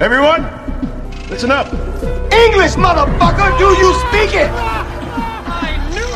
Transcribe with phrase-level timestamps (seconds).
[0.00, 0.42] Everyone,
[1.28, 1.66] listen up.
[2.32, 3.58] English, motherfucker!
[3.58, 4.48] Do you speak it?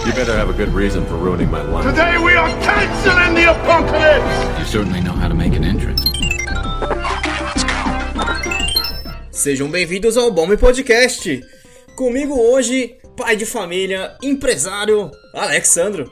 [0.06, 1.86] You better have a good reason for ruining my lunch.
[1.86, 4.60] Today we are canceling the apocalypse.
[4.60, 6.00] You certainly know how to make an entrance.
[9.32, 11.40] Sejam bem-vindos ao Bombe Podcast.
[11.96, 16.08] Comigo hoje, pai de família, empresário, Alexandro.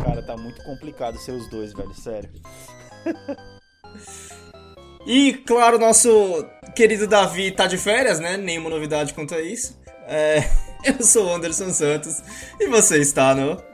[0.00, 2.30] Cara, tá muito complicado ser os dois, velho, sério.
[5.08, 6.44] E, claro, nosso
[6.76, 8.36] querido Davi tá de férias, né?
[8.36, 9.74] Nenhuma novidade quanto a isso.
[10.06, 10.44] É,
[10.84, 12.22] eu sou o Anderson Santos
[12.60, 13.67] e você está no.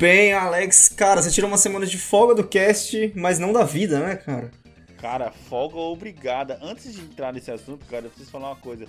[0.00, 0.88] Bem, Alex.
[0.88, 4.50] Cara, você tirou uma semana de folga do cast, mas não da vida, né, cara?
[4.98, 6.58] Cara, folga obrigada.
[6.62, 8.86] Antes de entrar nesse assunto, cara, eu preciso falar uma coisa.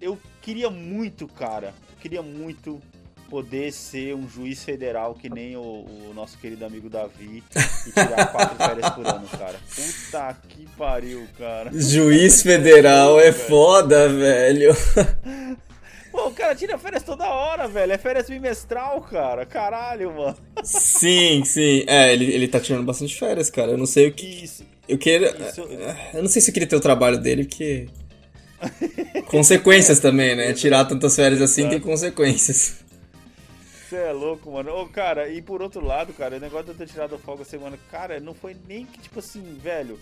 [0.00, 2.80] Eu queria muito, cara, eu queria muito
[3.28, 7.42] poder ser um juiz federal que nem o, o nosso querido amigo Davi
[7.86, 9.58] e tirar quatro férias por ano, cara.
[9.74, 11.70] Puta que pariu, cara.
[11.74, 14.74] Juiz federal é foda, velho.
[16.26, 17.92] O cara tira férias toda hora, velho.
[17.92, 19.46] É férias bimestral, cara.
[19.46, 20.36] Caralho, mano.
[20.64, 21.84] Sim, sim.
[21.86, 23.72] É, ele, ele tá tirando bastante férias, cara.
[23.72, 24.26] Eu não sei o que.
[24.44, 24.64] Isso.
[24.88, 25.30] Eu queria.
[25.48, 25.62] Isso-
[26.14, 27.88] Eu não sei se eu queria ter o trabalho dele, porque.
[29.28, 30.52] Consequências também, né?
[30.52, 32.84] Tirar tantas férias assim tem consequências.
[33.88, 34.70] Você é louco, mano.
[34.72, 37.78] Ô, cara, e por outro lado, cara, o negócio de eu ter tirado folga semana,
[37.90, 39.98] cara, não foi nem que, tipo assim, velho.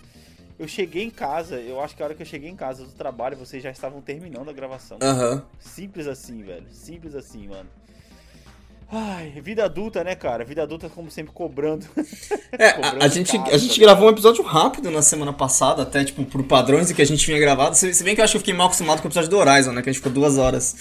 [0.59, 2.93] Eu cheguei em casa, eu acho que a hora que eu cheguei em casa do
[2.93, 4.99] trabalho, vocês já estavam terminando a gravação.
[5.03, 5.45] Aham.
[5.59, 6.67] Simples assim, velho.
[6.71, 7.69] Simples assim, mano.
[8.91, 10.45] Ai, vida adulta, né, cara?
[10.45, 11.87] Vida adulta, como sempre, cobrando.
[12.57, 16.25] É, Cobrando a, gente, a gente gravou um episódio rápido na semana passada, até, tipo,
[16.25, 17.75] por padrões que a gente tinha gravado.
[17.75, 19.73] Se, bem que eu acho que eu fiquei mal acostumado com o episódio do Horizon,
[19.73, 19.83] né?
[19.83, 20.77] Que a gente ficou duas horas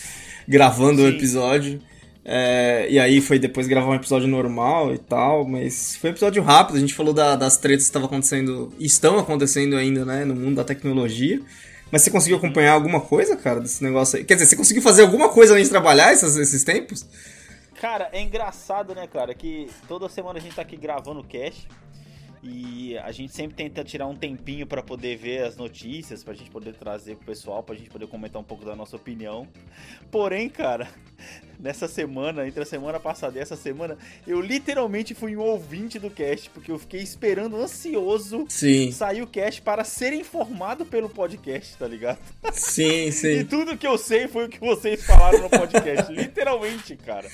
[0.47, 1.15] gravando o Sim.
[1.15, 1.81] episódio.
[2.25, 6.41] É, e aí foi depois gravar um episódio normal e tal, mas foi um episódio
[6.41, 6.77] rápido.
[6.77, 10.23] A gente falou da- das tretas que estavam acontecendo, estão acontecendo ainda, né?
[10.23, 11.41] No mundo da tecnologia.
[11.91, 14.23] Mas você conseguiu acompanhar alguma coisa, cara, desse negócio aí?
[14.23, 17.05] Quer dizer, você conseguiu fazer alguma coisa além de trabalhar esses, esses tempos?
[17.79, 21.67] Cara, é engraçado, né, cara, que toda semana a gente tá aqui gravando o cast
[22.43, 26.51] e a gente sempre tenta tirar um tempinho pra poder ver as notícias, pra gente
[26.51, 29.47] poder trazer pro pessoal, pra gente poder comentar um pouco da nossa opinião.
[30.11, 30.89] Porém, cara,
[31.57, 36.09] nessa semana, entre a semana passada e essa semana, eu literalmente fui um ouvinte do
[36.09, 41.77] cast, porque eu fiquei esperando ansioso Sim, sair o cast para ser informado pelo podcast,
[41.77, 42.19] tá ligado?
[42.51, 43.45] sim, E sim.
[43.45, 46.11] tudo que eu sei foi o que vocês falaram no podcast.
[46.11, 47.29] literalmente, cara.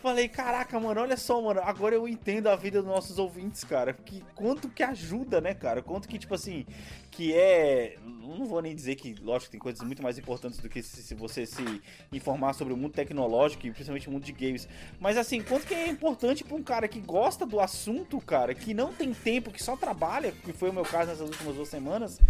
[0.00, 3.92] Falei, caraca, mano, olha só, mano, agora eu entendo a vida dos nossos ouvintes, cara.
[3.92, 5.82] Que quanto que ajuda, né, cara?
[5.82, 6.64] Quanto que, tipo assim,
[7.10, 7.98] que é.
[8.04, 11.14] Não vou nem dizer que, lógico, tem coisas muito mais importantes do que se, se
[11.16, 11.82] você se
[12.12, 14.68] informar sobre o mundo tecnológico e principalmente o mundo de games.
[15.00, 18.72] Mas assim, quanto que é importante pra um cara que gosta do assunto, cara, que
[18.72, 22.20] não tem tempo, que só trabalha, que foi o meu caso nessas últimas duas semanas,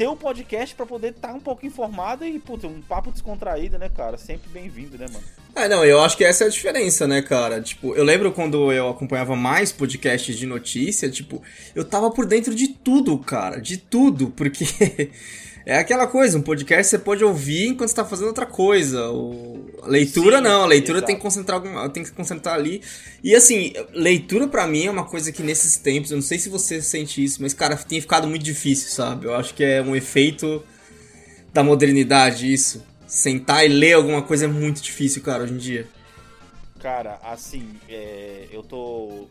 [0.00, 3.90] ter o podcast pra poder estar um pouco informado e, puta, um papo descontraído, né,
[3.90, 4.16] cara?
[4.16, 5.22] Sempre bem-vindo, né, mano?
[5.54, 7.60] Ah, não, eu acho que essa é a diferença, né, cara?
[7.60, 11.42] Tipo, eu lembro quando eu acompanhava mais podcasts de notícia, tipo,
[11.74, 14.64] eu tava por dentro de tudo, cara, de tudo, porque
[15.70, 19.08] é aquela coisa, um podcast você pode ouvir enquanto você tá fazendo outra coisa.
[19.08, 19.70] O...
[19.86, 21.06] Leitura Sim, não, a leitura exato.
[21.06, 22.82] tem que concentrar alguma, tem que concentrar ali.
[23.22, 26.48] E assim, leitura pra mim é uma coisa que nesses tempos, eu não sei se
[26.48, 29.26] você sente isso, mas cara, tem ficado muito difícil, sabe?
[29.26, 30.60] Eu acho que é um efeito
[31.52, 32.84] da modernidade isso.
[33.06, 35.88] Sentar e ler alguma coisa é muito difícil, cara, hoje em dia.
[36.80, 39.28] Cara, assim, é, eu tô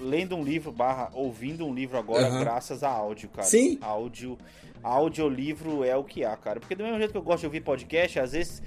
[0.00, 2.40] lendo um livro barra ouvindo um livro agora Aham.
[2.40, 3.46] graças a áudio, cara.
[3.46, 3.78] Sim.
[3.80, 4.36] Áudio,
[4.82, 6.60] audiolivro é o que há, cara.
[6.60, 8.62] Porque do mesmo jeito que eu gosto de ouvir podcast, às vezes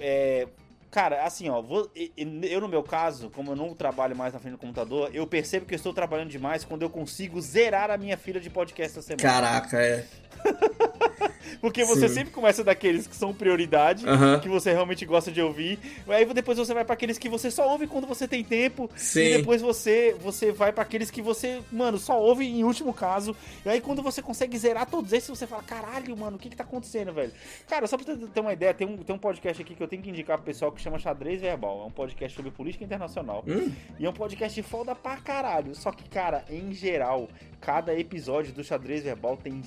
[0.00, 0.46] é,
[0.90, 4.52] Cara, assim, ó, vou- eu no meu caso, como eu não trabalho mais na frente
[4.52, 8.16] do computador, eu percebo que eu estou trabalhando demais quando eu consigo zerar a minha
[8.16, 9.20] fila de podcast essa semana.
[9.20, 10.06] Caraca, é.
[11.60, 12.14] Porque você Sim.
[12.16, 14.04] sempre começa daqueles que são prioridade,
[14.42, 15.78] que você realmente gosta de ouvir.
[16.06, 18.90] Aí depois você vai pra aqueles que você só ouve quando você tem tempo.
[18.96, 19.20] Sim.
[19.20, 23.34] E depois você você vai pra aqueles que você, mano, só ouve em último caso.
[23.64, 26.56] E aí quando você consegue zerar todos esses, você fala, caralho, mano, o que que
[26.56, 27.32] tá acontecendo, velho?
[27.66, 30.02] Cara, só pra ter uma ideia, tem um, tem um podcast aqui que eu tenho
[30.02, 31.80] que indicar pro pessoal que chama Xadrez Verbal.
[31.82, 33.42] É um podcast sobre política internacional.
[33.46, 33.72] Hum.
[33.98, 35.74] E é um podcast foda pra caralho.
[35.74, 37.28] Só que, cara, em geral,
[37.60, 39.62] cada episódio do Xadrez Verbal tem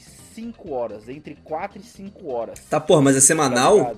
[0.57, 2.59] 5 horas, entre 4 e 5 horas.
[2.69, 3.95] Tá, porra, mas é semanal?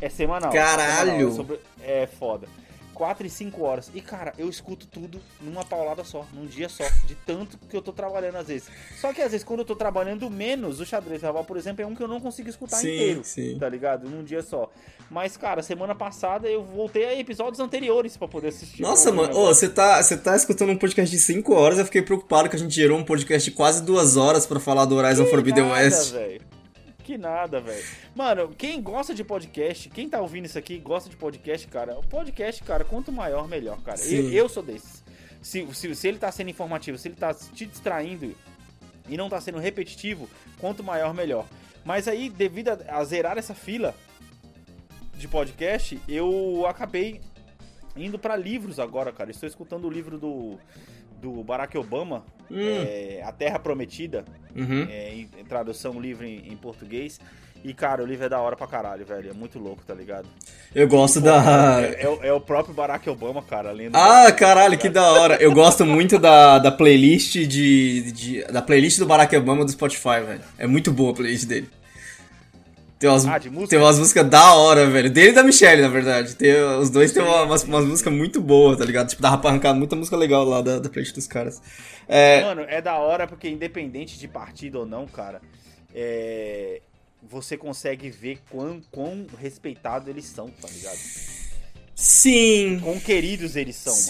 [0.00, 0.50] É semanal.
[0.52, 1.10] Caralho!
[1.10, 2.48] É, semanal, é sobre- é foda.
[3.00, 3.90] 4 e 5 horas.
[3.94, 6.84] E, cara, eu escuto tudo numa paulada só, num dia só.
[7.06, 8.68] De tanto que eu tô trabalhando às vezes.
[9.00, 11.86] Só que às vezes, quando eu tô trabalhando menos, o xadrez verbal, por exemplo, é
[11.86, 13.20] um que eu não consigo escutar Sim, inteiro.
[13.24, 13.56] sim.
[13.58, 14.06] Tá ligado?
[14.06, 14.70] Num dia só.
[15.10, 18.82] Mas, cara, semana passada eu voltei a episódios anteriores pra poder assistir.
[18.82, 22.50] Nossa, mano, você tá, você tá escutando um podcast de 5 horas, eu fiquei preocupado
[22.50, 25.64] que a gente gerou um podcast de quase 2 horas pra falar do Horizon Forbidden
[25.64, 26.12] nada, West.
[26.12, 26.42] velho.
[27.04, 27.84] Que nada, velho.
[28.14, 32.06] Mano, quem gosta de podcast, quem tá ouvindo isso aqui, gosta de podcast, cara, o
[32.06, 34.00] podcast, cara, quanto maior, melhor, cara.
[34.00, 35.02] Eu, eu sou desses.
[35.40, 38.34] Se, se, se ele tá sendo informativo, se ele tá te distraindo
[39.08, 41.46] e não tá sendo repetitivo, quanto maior, melhor.
[41.84, 43.94] Mas aí, devido a, a zerar essa fila
[45.16, 47.20] de podcast, eu acabei
[47.96, 49.30] indo pra livros agora, cara.
[49.30, 50.58] Estou escutando o livro do,
[51.20, 52.56] do Barack Obama, Hum.
[52.58, 54.24] é, A Terra Prometida
[54.56, 54.86] Uhum.
[54.90, 57.20] é, em, em tradução livre em, em português.
[57.62, 59.30] E, cara, o livro é da hora pra caralho, velho.
[59.30, 60.26] É muito louco, tá ligado?
[60.74, 61.82] Eu gosto da.
[61.82, 63.94] É, é o- é o próprio Barack Obama, cara, lendo.
[63.96, 65.36] Ah, caralho, que da hora.
[65.36, 70.20] Eu gosto muito da, da playlist de, de- Da playlist do Barack Obama do Spotify,
[70.26, 70.40] velho.
[70.58, 71.68] É muito boa a playlist dele.
[73.00, 75.08] Tem umas, Ah, tem umas músicas da hora, velho.
[75.10, 76.36] Dele e da Michelle, na verdade.
[76.36, 79.08] Tem, os dois têm uma- umas, umas músicas muito boas, tá ligado?
[79.08, 81.62] Tipo, dava pra arrancar muita música legal lá da, da playlist dos caras.
[82.06, 85.40] É, Mano, é da hora porque, independente de partido ou não, cara,
[85.94, 86.82] é,
[87.22, 90.98] você consegue ver quão, quão respeitados eles são, tá ligado?
[91.94, 92.80] sim.
[92.82, 93.92] Quão queridos eles são.
[93.94, 94.04] mano.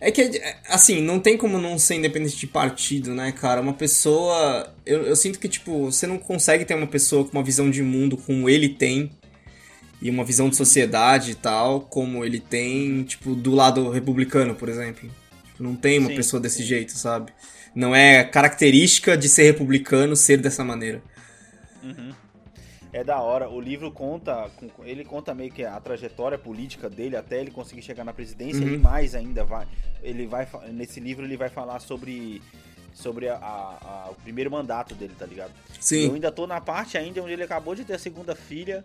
[0.00, 3.60] É que, é, assim, não tem como não ser independente de partido, né, cara?
[3.60, 4.72] Uma pessoa.
[4.86, 7.82] Eu, eu sinto que, tipo, você não consegue ter uma pessoa com uma visão de
[7.82, 9.10] mundo como ele tem.
[10.02, 14.70] E uma visão de sociedade e tal, como ele tem, tipo, do lado republicano, por
[14.70, 15.10] exemplo.
[15.48, 16.64] Tipo, não tem uma Sim, pessoa desse sim.
[16.64, 17.30] jeito, sabe?
[17.74, 21.02] Não é característica de ser republicano ser dessa maneira.
[21.82, 22.14] Uhum.
[22.92, 23.48] É da hora.
[23.48, 24.50] O livro conta,
[24.84, 28.74] ele conta meio que a trajetória política dele até ele conseguir chegar na presidência Uhum.
[28.74, 29.66] e mais ainda vai.
[30.02, 32.42] Ele vai nesse livro ele vai falar sobre
[32.92, 35.52] sobre a- a- a- o primeiro mandato dele, tá ligado?
[35.68, 36.12] Eu Sim.
[36.14, 38.84] ainda tô na parte ainda onde ele acabou de ter a segunda filha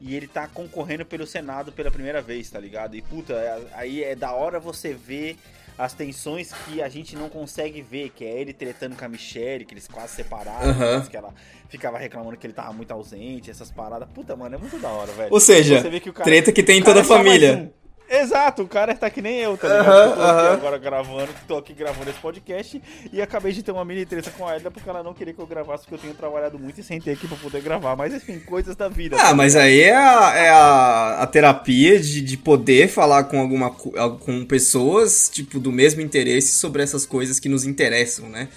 [0.00, 2.96] e ele tá concorrendo pelo Senado pela primeira vez, tá ligado?
[2.96, 5.36] E puta, é- aí é da hora você ver
[5.82, 9.64] as tensões que a gente não consegue ver, que é ele tretando com a Michelle,
[9.64, 10.72] que eles quase separaram,
[11.10, 11.34] que ela
[11.68, 14.08] ficava reclamando que ele tava muito ausente, essas paradas.
[14.14, 15.32] Puta, mano, é muito da hora, velho.
[15.32, 17.72] Ou seja, cara- treta que tem em toda a é família.
[18.10, 20.14] Exato, o cara tá que nem eu, tá ligado?
[20.14, 24.04] Tô aqui agora gravando, tô aqui gravando esse podcast e acabei de ter uma mini
[24.04, 26.58] treta com a Edna porque ela não queria que eu gravasse porque eu tenho trabalhado
[26.58, 27.96] muito e sentei aqui pra poder gravar.
[27.96, 29.16] Mas enfim, coisas da vida.
[29.18, 33.70] Ah, mas aí é a, é a, a terapia de, de poder falar com alguma
[33.70, 38.48] co- com pessoas, tipo, do mesmo interesse sobre essas coisas que nos interessam, né?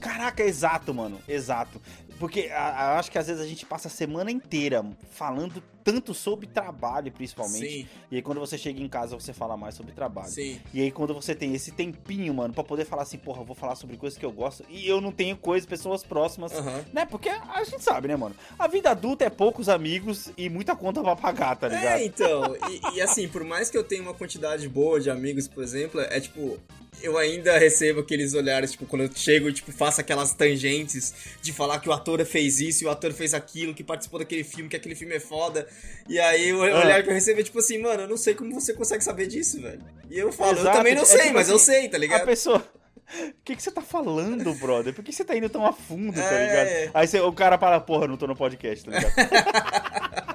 [0.00, 1.18] Caraca, exato, mano.
[1.28, 1.80] Exato.
[2.18, 6.12] Porque a- a- acho que às vezes a gente passa a semana inteira falando tanto
[6.12, 7.82] sobre trabalho, principalmente.
[7.82, 7.86] Sim.
[8.10, 10.28] E aí quando você chega em casa, você fala mais sobre trabalho.
[10.28, 10.60] Sim.
[10.74, 13.54] E aí quando você tem esse tempinho, mano, pra poder falar assim, porra, eu vou
[13.56, 14.64] falar sobre coisas que eu gosto.
[14.68, 16.52] E eu não tenho coisas, pessoas próximas.
[16.52, 16.84] Aham.
[16.92, 17.06] Né?
[17.06, 18.34] Porque a gente sabe, né, mano?
[18.58, 21.84] A vida adulta é poucos amigos e muita conta pra pagar, tá ligado?
[21.98, 25.48] É, então, e, e assim, por mais que eu tenha uma quantidade boa de amigos,
[25.48, 26.58] por exemplo, é tipo,
[27.02, 31.78] eu ainda recebo aqueles olhares, tipo, quando eu chego tipo, faço aquelas tangentes de falar
[31.80, 34.76] que o ator fez isso e o ator fez aquilo, que participou daquele filme, que
[34.76, 35.66] aquele filme é foda.
[36.08, 36.84] E aí o Ah.
[36.84, 39.26] olhar que eu recebo é tipo assim, mano, eu não sei como você consegue saber
[39.26, 39.82] disso, velho.
[40.10, 41.96] E eu falo, eu Exato, também não é sei, tipo mas eu assim, sei, tá
[41.96, 42.24] A ligado?
[42.24, 42.64] pessoa.
[43.10, 44.92] O que, que você tá falando, brother?
[44.92, 46.46] Por que você tá indo tão a fundo, tá É.
[46.76, 46.90] ligado?
[46.94, 49.12] Aí você- o cara fala, porra, não tô no podcast, tá ligado?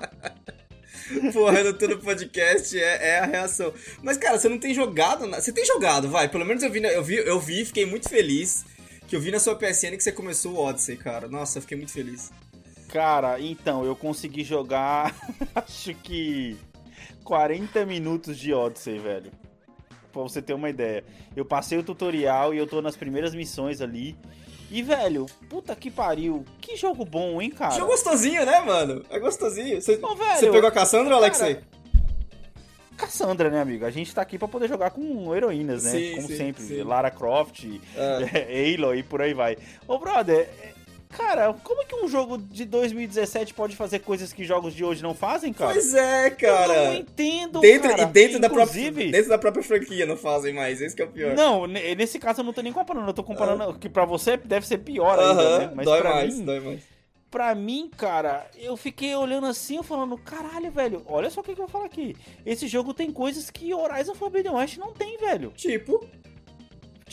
[1.34, 3.74] Porra, eu tô no podcast, é, é a reação.
[4.02, 5.30] Mas, cara, você não tem jogado.
[5.30, 6.28] Você tem jogado, vai.
[6.30, 8.66] Pelo menos eu vi, eu vi, eu vi, fiquei muito feliz.
[9.08, 11.28] Que eu vi na sua PSN que você começou o Odyssey, cara.
[11.28, 12.32] Nossa, eu fiquei muito feliz.
[12.90, 15.16] Cara, então, eu consegui jogar,
[15.56, 16.58] acho que
[17.24, 19.32] 40 minutos de Odyssey, velho.
[20.12, 21.04] Pra você ter uma ideia.
[21.36, 24.16] Eu passei o tutorial e eu tô nas primeiras missões ali.
[24.74, 26.44] E, velho, puta que pariu.
[26.60, 27.76] Que jogo bom, hein, cara?
[27.76, 29.06] Jogo gostosinho, né, mano?
[29.08, 29.80] É gostosinho.
[29.80, 31.60] Você, velho, você pegou a Cassandra ou cara, Alexei?
[32.98, 33.86] Cassandra, né, amigo?
[33.86, 35.92] A gente tá aqui pra poder jogar com heroínas, né?
[35.92, 36.64] Sim, Como sim, sempre.
[36.64, 36.82] sim.
[36.82, 37.66] Lara Croft,
[37.96, 38.74] É.
[38.76, 39.58] Aloy e por aí vai.
[39.88, 40.50] Ô, brother,
[41.18, 45.02] cara, como é que um jogo de 2017 pode fazer coisas que jogos de hoje
[45.04, 45.74] não fazem, cara?
[45.74, 46.96] Pois é, Eu não cara.
[46.96, 48.02] entendo, Dentro, cara.
[48.04, 49.12] e dentro da, própria, Inclusive...
[49.12, 51.36] dentro da própria franquia não fazem mais, esse que é o pior.
[51.36, 54.38] Não, ne- nesse caso eu não tô nem comparando, eu tô comparando que pra você
[54.38, 55.72] deve ser pior ainda, Aham, né?
[55.76, 56.80] Mas dói pra mais, mim, dói mais.
[57.32, 61.62] pra mim, cara, eu fiquei olhando assim, falando, caralho, velho, olha só o que, que
[61.62, 62.16] eu vou falar aqui.
[62.46, 65.52] Esse jogo tem coisas que Horizon Forbidden West não tem, velho.
[65.56, 66.06] Tipo,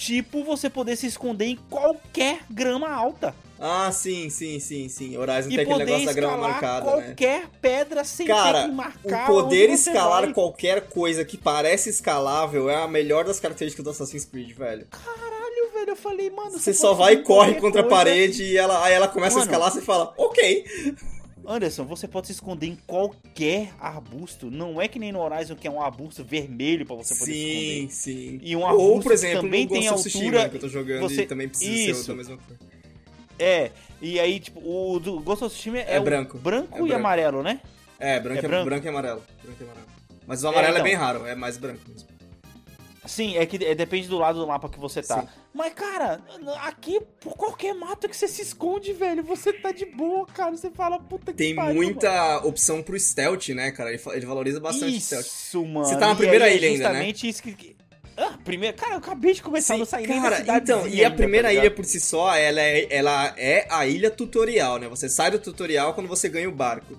[0.01, 3.35] Tipo, você poder se esconder em qualquer grama alta.
[3.59, 5.15] ah, sim, sim, sim, sim.
[5.19, 7.03] Horizon E tem aquele poder negócio da grama marcada, né?
[7.05, 10.33] qualquer pedra sem ter Cara, que o marcar poder onde você escalar vai.
[10.33, 14.87] qualquer coisa que parece escalável é a melhor das características do Assassin's Creed, velho.
[14.91, 16.53] Caralho, velho, eu falei, mano...
[16.53, 19.43] Você só vai e corre contra a parede e ela, aí ela começa Mano.
[19.43, 20.65] a escalar, você fala, ok.
[21.47, 24.51] Anderson, você pode se esconder em qualquer arbusto.
[24.51, 27.39] Não é que nem no Horizon que é um arbusto vermelho pra você poder se
[27.39, 27.91] Sim, esconder.
[27.91, 28.41] sim.
[28.43, 31.23] E um Ou, arbusto por exemplo, que também tem altura, que eu tô jogando você-
[31.23, 32.03] e também precisa Isso.
[32.05, 32.57] ser da mesma cor.
[33.39, 33.71] É,
[34.03, 36.37] e aí, tipo, o do Ghost of Tsushima é, É branco.
[36.39, 36.95] branco É e branco.
[36.95, 37.61] amarelo, né?
[37.99, 38.65] É, branco É é, branco?
[38.67, 39.23] branco e amarelo.
[39.43, 39.87] Branco e amarelo.
[40.27, 40.85] Mas o amarelo é, então.
[40.85, 42.09] bem raro, é mais branco mesmo.
[43.07, 45.23] Sim, é que é, depende do lado do mapa que você tá.
[45.23, 45.29] Sim.
[45.55, 46.21] Mas, cara,
[46.63, 50.51] aqui, por qualquer mato que você se esconde, velho, você tá de boa, cara.
[50.51, 51.83] Você fala, puta que Tem pariu, mano.
[51.83, 53.91] muita opção pro stealth, né, cara?
[53.91, 55.25] Ele, ele valoriza bastante o stealth.
[55.27, 55.87] Isso, mano.
[55.87, 56.89] Você tá na primeira aí é ilha ainda, né?
[56.91, 57.77] justamente isso que...
[58.17, 58.77] Ah, primeira...
[58.77, 60.63] Cara, eu acabei de começar, Sim, não saí nem da cara, cidade.
[60.63, 64.79] então, e a primeira ilha por si só, ela é, ela é a ilha tutorial,
[64.79, 64.89] né?
[64.89, 66.99] Você sai do tutorial quando você ganha o barco.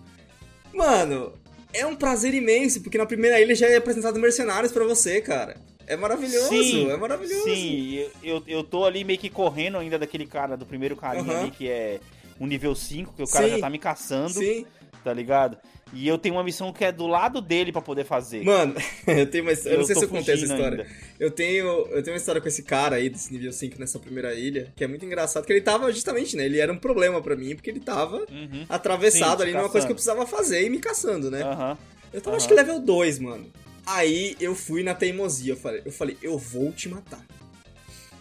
[0.74, 1.34] Mano,
[1.72, 5.58] é um prazer imenso, porque na primeira ilha já é apresentado mercenários pra você, cara.
[5.92, 7.44] É maravilhoso, Sim, é maravilhoso.
[7.44, 11.42] Sim, eu, eu, tô ali meio que correndo ainda daquele cara, do primeiro carinha Aham.
[11.42, 12.00] ali, que é
[12.40, 13.56] um nível 5, que o cara Sim.
[13.56, 14.66] já tá me caçando, Sim.
[15.04, 15.58] tá ligado?
[15.92, 18.42] E eu tenho uma missão que é do lado dele pra poder fazer.
[18.46, 18.74] Mano,
[19.06, 20.84] eu tenho uma Eu, não Eu sei tô se eu contei essa história.
[20.84, 20.88] ainda.
[21.20, 24.34] Eu tenho, eu tenho uma história com esse cara aí, desse nível 5 nessa primeira
[24.34, 26.46] ilha, que é muito engraçado, que ele tava justamente, né?
[26.46, 28.66] Ele era um problema pra mim, porque ele tava Uhum.
[28.70, 31.44] atravessado Sim, ali numa coisa que eu precisava fazer e me caçando, né?
[31.44, 31.78] Aham.
[32.14, 32.38] Eu tava Aham.
[32.38, 33.52] acho que level 2, mano.
[33.86, 37.26] Aí eu fui na teimosia, eu falei, eu falei, eu vou te matar.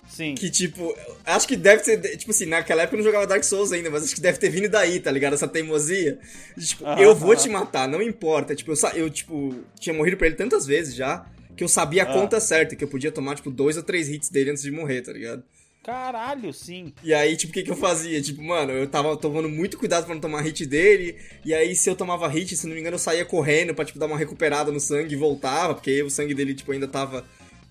[0.09, 0.35] Sim.
[0.35, 3.71] Que tipo, acho que deve ser, tipo assim, naquela época eu não jogava Dark Souls
[3.73, 5.35] ainda, mas acho que deve ter vindo daí, tá ligado?
[5.35, 6.19] Essa teimosia.
[6.59, 8.55] Tipo, eu vou te matar, não importa.
[8.55, 11.25] Tipo, eu, eu, tipo, tinha morrido pra ele tantas vezes já,
[11.57, 12.13] que eu sabia a Ah.
[12.13, 15.01] conta certa, que eu podia tomar, tipo, dois ou três hits dele antes de morrer,
[15.03, 15.45] tá ligado?
[15.83, 16.93] Caralho, sim.
[17.03, 18.21] E aí, tipo, o que que eu fazia?
[18.21, 21.17] Tipo, mano, eu tava tomando muito cuidado pra não tomar hit dele.
[21.45, 23.99] E aí, se eu tomava hit, se não me engano, eu saía correndo pra, tipo,
[23.99, 25.75] dar uma recuperada no sangue e voltava.
[25.75, 27.25] Porque aí o sangue dele, tipo, ainda tava...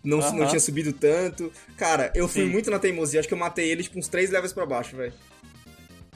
[0.04, 0.48] Não, não Aham.
[0.48, 1.52] tinha subido tanto.
[1.78, 2.50] Cara, eu fui Sim.
[2.50, 3.20] muito na teimosia.
[3.20, 5.14] Acho que eu matei ele, tipo, uns três levels pra baixo, velho.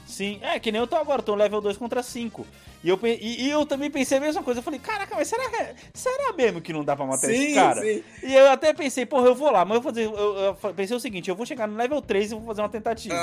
[0.06, 0.38] Sim.
[0.42, 2.46] É, que nem eu tô agora, tô no level 2 contra 5.
[2.84, 4.60] E eu, e, e eu também pensei a mesma coisa.
[4.60, 7.54] Eu falei, caraca, mas será, que- será mesmo que não dá pra matar esse Sim,
[7.54, 7.80] cara?
[7.80, 8.04] sim.
[8.22, 10.04] E eu até pensei, porra, eu vou lá, mas eu vou fazer.
[10.04, 12.68] Eu, eu pensei o seguinte, eu vou chegar no level 3 e vou fazer uma
[12.68, 13.14] tentativa.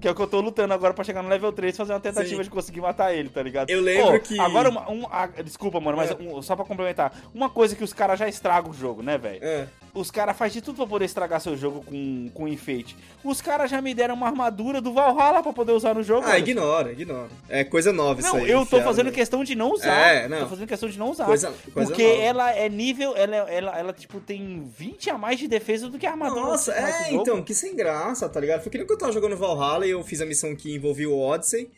[0.00, 1.92] Que é o que eu tô lutando agora pra chegar no level 3 e fazer
[1.92, 2.42] uma tentativa Sim.
[2.42, 3.70] de conseguir matar ele, tá ligado?
[3.70, 6.14] Eu lembro Ô, que- Agora, uma, um, ah, desculpa, mano, mas É.
[6.14, 7.12] um- só pra complementar.
[7.32, 9.38] Uma coisa que os caras já estragam o jogo, né, velho?
[9.44, 9.68] É.
[9.94, 12.96] Os caras fazem de tudo pra poder estragar seu jogo com, com enfeite.
[13.22, 16.26] Os caras já me deram uma armadura do Valhalla pra poder usar no jogo.
[16.26, 17.28] Ah, ignora, ignora.
[17.48, 18.50] É coisa nova isso Não, aí.
[18.50, 19.12] eu tô fazendo né?
[19.12, 19.96] questão de não usar.
[19.96, 20.40] É, não.
[20.40, 21.26] Tô fazendo questão de não usar.
[21.26, 22.22] Coisa- coisa porque nova.
[22.22, 23.14] ela é nível.
[23.16, 26.40] Ela, ela, ela, tipo, tem 20 a mais de defesa do que a armadura.
[26.40, 28.62] Nossa, é, então, que sem graça, tá ligado?
[28.62, 31.08] Foi que nem que eu tava jogando Valhalla e eu fiz a missão que envolvia
[31.08, 31.70] o Odyssey.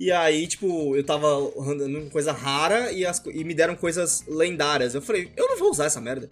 [0.00, 1.26] E aí, tipo, eu tava
[1.58, 4.94] andando com coisa rara e, as e me deram coisas lendárias.
[4.94, 6.30] Eu falei, eu não vou usar essa merda.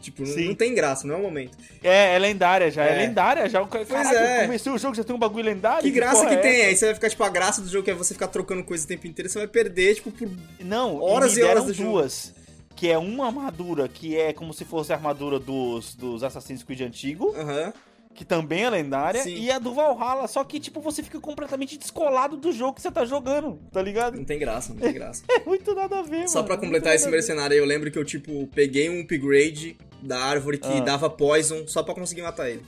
[0.00, 0.48] Tipo, não, Sim.
[0.48, 1.58] não tem graça, não é o momento.
[1.82, 2.84] É, é lendária já.
[2.86, 3.06] É, É.
[3.06, 3.64] lendária já.
[3.66, 4.38] Caraca, é.
[4.38, 5.82] eu comecei o jogo, já tem um bagulho lendário.
[5.82, 6.68] Que graça porra que é tem, essa?
[6.68, 8.84] aí você vai ficar, tipo, a graça do jogo que é você ficar trocando coisa
[8.84, 10.28] o tempo inteiro, você vai perder, tipo, por.
[10.60, 11.90] Não, Horas e e horas do jogo.
[11.92, 12.34] duas.
[12.74, 16.80] Que é uma armadura que é como se fosse a armadura dos, dos Assassin's Creed
[16.80, 17.74] antigo, Aham.
[18.14, 19.34] que também é lendária, Sim.
[19.34, 22.90] e a do Valhalla, só que tipo você fica completamente descolado do jogo que você
[22.90, 24.16] tá jogando, tá ligado?
[24.16, 25.22] Não tem graça, não tem graça.
[25.30, 26.46] É muito nada a ver, Só mano.
[26.46, 29.76] pra muito completar nada esse mercenário aí, eu lembro que eu, tipo, peguei um upgrade
[30.02, 30.80] da árvore que Ah.
[30.80, 32.62] dava poison só pra conseguir matar ele.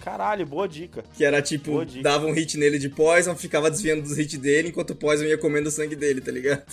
[0.00, 1.04] Caralho, boa dica.
[1.16, 4.90] Que era tipo, dava um hit nele de poison, ficava desviando dos hits dele, enquanto
[4.90, 6.64] o poison ia comendo o sangue dele, tá ligado?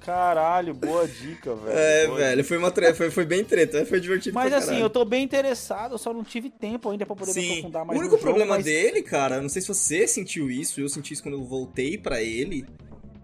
[0.00, 1.78] Caralho, boa dica, velho.
[1.78, 2.92] É, Boa velho, foi uma tre...
[2.94, 6.24] foi, foi bem treta, foi divertido Mas assim, eu tô bem interessado, eu só não
[6.24, 8.64] tive tempo ainda pra poder me Sim, aprofundar o mais único no jogo, problema mas...
[8.64, 12.20] dele, cara, não sei se você sentiu isso, eu senti isso quando eu voltei pra
[12.20, 12.66] ele,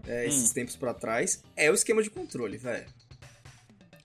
[0.07, 0.53] é, esses Hum.
[0.53, 2.85] tempos pra trás, é o esquema de controle, velho.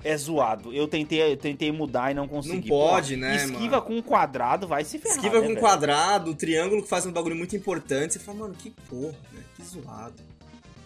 [0.05, 0.73] É zoado.
[0.73, 2.69] Eu tentei, eu tentei mudar e não consegui.
[2.69, 5.61] Não pode, Pô, né, Esquiva com um quadrado, vai se ferrar, Esquiva né, com velho?
[5.61, 9.45] quadrado, o triângulo que faz um bagulho muito importante, você fala, mano, que porra, velho,
[9.57, 10.23] que zoado.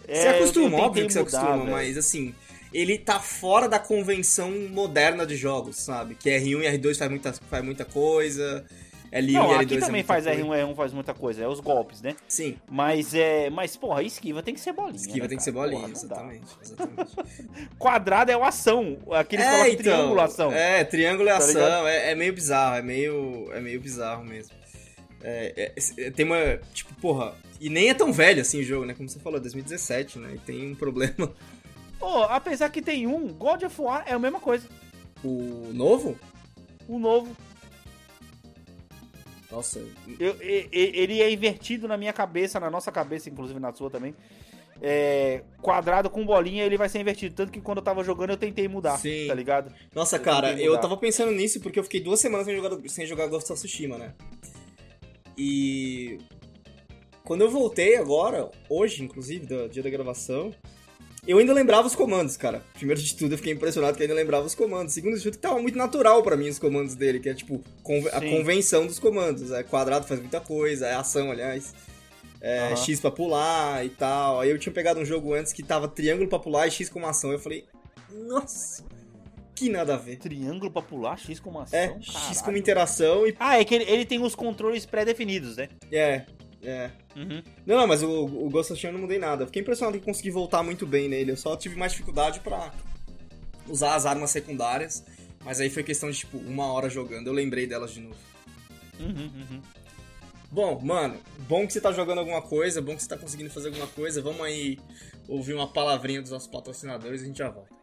[0.07, 1.71] É, você acostuma, óbvio que você mudar, acostuma, velho.
[1.71, 2.33] mas assim,
[2.73, 6.15] ele tá fora da convenção moderna de jogos, sabe?
[6.15, 8.65] Que R1 e R2 faz muita, faz muita coisa.
[9.11, 10.41] L1 Não, e L2 aqui é também faz coisa.
[10.41, 12.15] R1 R1 faz muita coisa, é os golpes, né?
[12.27, 13.49] Sim, Mas é.
[13.49, 14.95] Mas, porra, esquiva tem que ser bolinha.
[14.95, 16.45] esquiva né, tem que ser bolinha, Porra, exatamente.
[16.61, 17.15] exatamente.
[17.77, 18.97] Quadrado é o ação.
[19.11, 20.51] Aqui eles colocam triângulo ação.
[20.51, 24.59] É, triângulo é Tá ação, é, é meio bizarro, é meio, é meio bizarro mesmo.
[25.21, 28.85] É, é, é, tem uma, tipo, porra, e nem é tão velho assim o jogo,
[28.85, 28.93] né?
[28.93, 30.35] Como você falou, 2017, né?
[30.35, 31.31] E tem um problema.
[31.99, 34.65] Pô, apesar que tem um, God of War é a mesma coisa.
[35.23, 36.17] O novo?
[36.87, 37.35] O novo.
[39.51, 39.79] Nossa,
[40.19, 44.13] Eu- ele é invertido na minha cabeça, na nossa cabeça, inclusive na sua também.
[44.81, 47.35] É, quadrado com bolinha, ele vai ser invertido.
[47.35, 49.25] Tanto que quando eu tava jogando, eu tentei mudar, Sim.
[49.27, 49.73] tá ligado?
[49.93, 53.05] Nossa, Eu cara, eu tava pensando nisso porque eu fiquei duas semanas sem jogar, sem
[53.05, 54.13] jogar Ghost of Tsushima, né?
[55.37, 56.17] E.
[57.23, 60.53] Quando eu voltei agora, hoje, inclusive, do dia da gravação,
[61.31, 62.63] eu ainda lembrava os comandos, cara.
[62.73, 64.93] Primeiro de tudo, eu fiquei impressionado que eu ainda lembrava os comandos.
[64.93, 67.61] Segundo de tudo, que tava muito natural pra mim os comandos dele, que é tipo
[67.83, 68.29] conve- a Sim.
[68.37, 69.51] convenção dos comandos.
[69.51, 71.73] É quadrado faz muita coisa, é ação, aliás.
[72.41, 72.75] É, Aham.
[72.77, 74.39] X pra pular e tal.
[74.39, 77.05] Aí eu tinha pegado um jogo antes que tava triângulo pra pular e X como
[77.05, 77.31] ação.
[77.31, 77.65] Eu falei,
[78.11, 78.83] nossa,
[79.53, 80.17] que nada a ver.
[80.17, 81.77] Triângulo pra pular, X como ação.
[81.77, 82.43] É, X caralho.
[82.45, 83.35] como interação e.
[83.39, 85.67] Ah, é que ele, ele tem os controles pré-definidos, né?
[85.91, 86.23] É,
[86.63, 86.89] é.
[87.19, 87.43] Uhum.
[87.65, 89.45] Não, não, mas o, o Ghost of Tsushima eu não mudei nada.
[89.45, 91.31] Fiquei impressionado que consegui voltar muito bem nele.
[91.31, 92.71] Eu só tive mais dificuldade pra
[93.67, 95.03] usar as armas secundárias.
[95.43, 97.27] Mas aí foi questão de, tipo, uma hora jogando.
[97.27, 98.15] Eu lembrei delas de novo.
[98.99, 99.61] Uhum, uhum.
[100.51, 103.67] Bom, mano, bom que você tá jogando alguma coisa, bom que você tá conseguindo fazer
[103.67, 104.21] alguma coisa.
[104.21, 104.79] Vamos aí
[105.27, 107.78] ouvir uma palavrinha dos nossos patrocinadores e a gente já volta.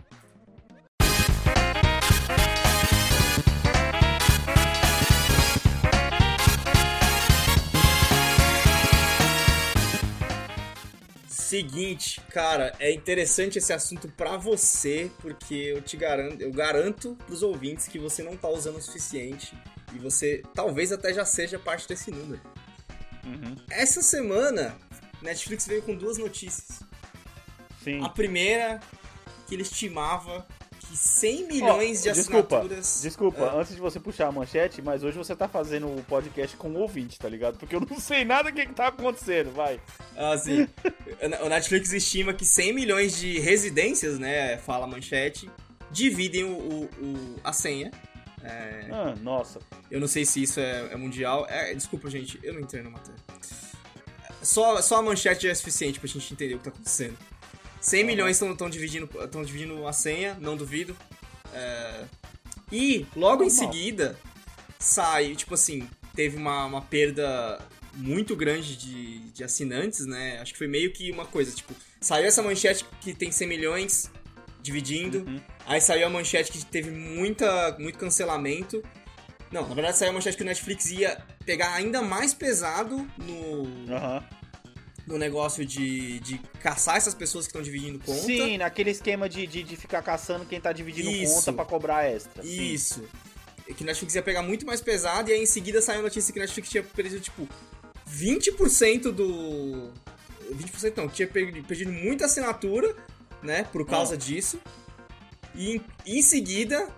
[11.47, 17.41] Seguinte, cara, é interessante esse assunto pra você, porque eu te garanto, eu garanto pros
[17.41, 19.57] ouvintes que você não tá usando o suficiente
[19.95, 22.43] e você talvez até já seja parte desse número.
[23.25, 23.55] Uhum.
[23.71, 24.77] Essa semana,
[25.23, 26.81] Netflix veio com duas notícias.
[27.85, 28.03] Sim.
[28.03, 28.81] A primeira,
[29.47, 30.45] que ele estimava
[30.89, 33.01] que 100 milhões Ó, de desculpa, assinaturas.
[33.03, 33.61] Desculpa, Ah.
[33.61, 36.79] antes de você puxar a manchete, mas hoje você tá fazendo o podcast com o
[36.79, 37.59] ouvinte, tá ligado?
[37.59, 39.81] Porque eu não sei nada do que, que tá acontecendo, vai.
[40.17, 40.69] Ah, sim.
[41.45, 44.57] o Netflix estima que 100 milhões de residências, né?
[44.59, 45.51] Fala a manchete,
[45.91, 47.91] dividem o, o- o- a senha.
[48.43, 49.59] É, Ah, nossa.
[49.91, 51.47] eu não sei se isso é, é mundial.
[51.49, 53.17] É, desculpa, gente, eu não entrei na matéria.
[54.43, 57.17] Só, só a manchete já é suficiente pra gente entender o que tá acontecendo.
[57.87, 60.97] 100 milhões estão dividindo, tão dividindo a senha, não duvido.
[61.55, 62.05] É,
[62.73, 64.19] e logo em seguida
[64.79, 67.61] sai, tipo assim, teve uma, uma perda
[67.95, 70.39] muito grande de, de assinantes, né?
[70.41, 74.11] Acho que foi meio que uma coisa, tipo, saiu essa manchete que tem 100 milhões
[74.61, 75.41] dividindo, Uhum.
[75.65, 78.83] aí saiu a manchete que teve muita, muito cancelamento.
[79.53, 83.95] Não, na verdade saiu a manchete que o Netflix ia pegar ainda mais pesado no,
[83.95, 84.25] Aham.
[85.07, 88.23] No negócio de, de caçar essas pessoas que estão dividindo conta.
[88.23, 91.35] Sim, naquele esquema de, de, de ficar caçando quem tá dividindo Isso.
[91.35, 92.43] conta pra cobrar extra.
[92.43, 92.73] Sim.
[92.73, 93.05] Isso.
[93.77, 96.39] Que Netflix ia pegar muito mais pesado, e aí em seguida saiu a notícia que
[96.39, 97.49] Netflix tinha perdido, tipo,
[98.09, 99.93] 20% do.
[100.53, 102.95] 20% não, tinha perdido, muita assinatura,
[103.43, 104.17] né, por causa Ah.
[104.17, 104.61] disso.
[105.55, 106.89] E em, seguida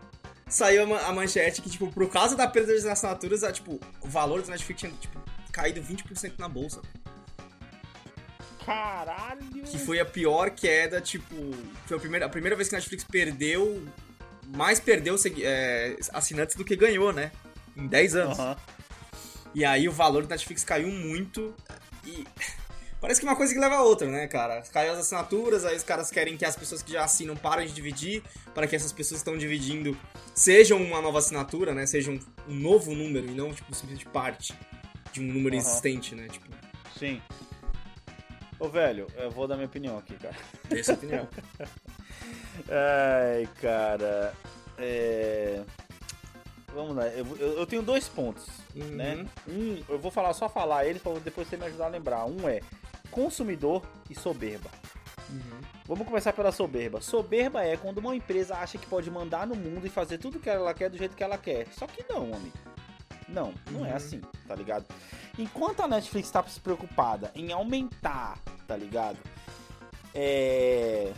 [0.49, 4.43] saiu a manchete que, tipo, por causa da perda das assinaturas, a, tipo, o valor
[4.43, 5.19] do Netflix tinha, tipo,
[5.53, 6.83] caído 20% na bolsa.
[8.69, 9.63] Caralho.
[9.65, 11.35] Que foi a pior queda, tipo.
[11.87, 13.83] Foi a primeira, a primeira vez que a Netflix perdeu.
[14.55, 17.33] Mais perdeu é, assinantes do que ganhou, né?
[17.75, 18.39] Em 10 anos.
[18.39, 18.57] Aham.
[19.55, 21.55] E aí o valor do Netflix caiu muito.
[22.05, 22.27] E.
[23.01, 24.61] Parece que uma coisa que leva a outra, né, cara?
[24.73, 27.73] Caiu as assinaturas, aí os caras querem que as pessoas que já assinam parem de
[27.73, 29.97] dividir, para que essas pessoas que estão dividindo
[30.35, 31.87] sejam uma nova assinatura, né?
[31.87, 34.53] Sejam um novo número e não, tipo, simplesmente parte
[35.13, 35.65] de um número Aham.
[35.65, 36.27] existente, né?
[36.27, 36.49] Tipo,
[36.99, 37.23] Sim.
[38.61, 40.35] Ô, velho, eu vou dar minha opinião aqui, cara.
[40.89, 41.29] a opinião.
[42.69, 44.35] Ai, cara.
[44.77, 45.63] É...
[46.75, 49.27] Vamos lá, eu, eu- tenho dois pontos, né?
[49.49, 52.25] Um, eu vou falar só falar eles pra depois você me ajudar a lembrar.
[52.27, 52.61] Um é
[53.11, 54.69] consumidor e soberba.
[55.87, 57.01] Vamos começar pela soberba.
[57.01, 60.49] Soberba é quando uma empresa acha que pode mandar no mundo e fazer tudo que
[60.49, 61.67] ela quer do jeito que ela quer.
[61.73, 62.53] Só que não, amigo.
[63.29, 63.97] Não, não é Uhum.
[63.97, 64.87] assim, tá ligado?
[65.39, 69.19] Enquanto a Netflix tá se preocupada em aumentar, tá ligado?
[70.15, 71.13] É.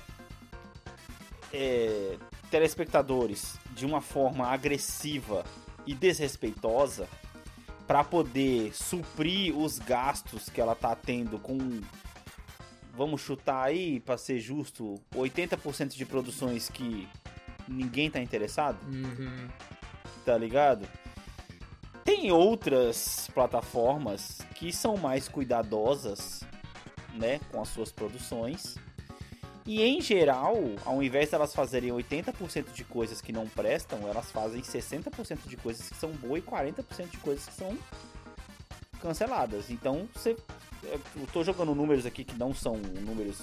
[1.52, 2.16] é,
[2.50, 5.44] telespectadores de uma forma agressiva
[5.86, 7.08] e desrespeitosa
[7.86, 11.58] para poder suprir os gastos que ela tá tendo com
[12.94, 17.08] vamos chutar aí para ser justo 80% de produções que
[17.66, 19.48] ninguém tá interessado, Uhum.
[20.24, 20.86] tá ligado?
[22.04, 26.42] Tem outras plataformas que são mais cuidadosas,
[27.14, 28.76] né, com as suas produções.
[29.66, 34.30] E em geral, ao invés de elas fazerem 80% de coisas que não prestam, elas
[34.32, 37.76] fazem 60% de coisas que são boas e 40% de coisas que são
[39.00, 39.70] canceladas.
[39.70, 40.36] Então, você
[40.82, 43.36] eu tô jogando números aqui que não são números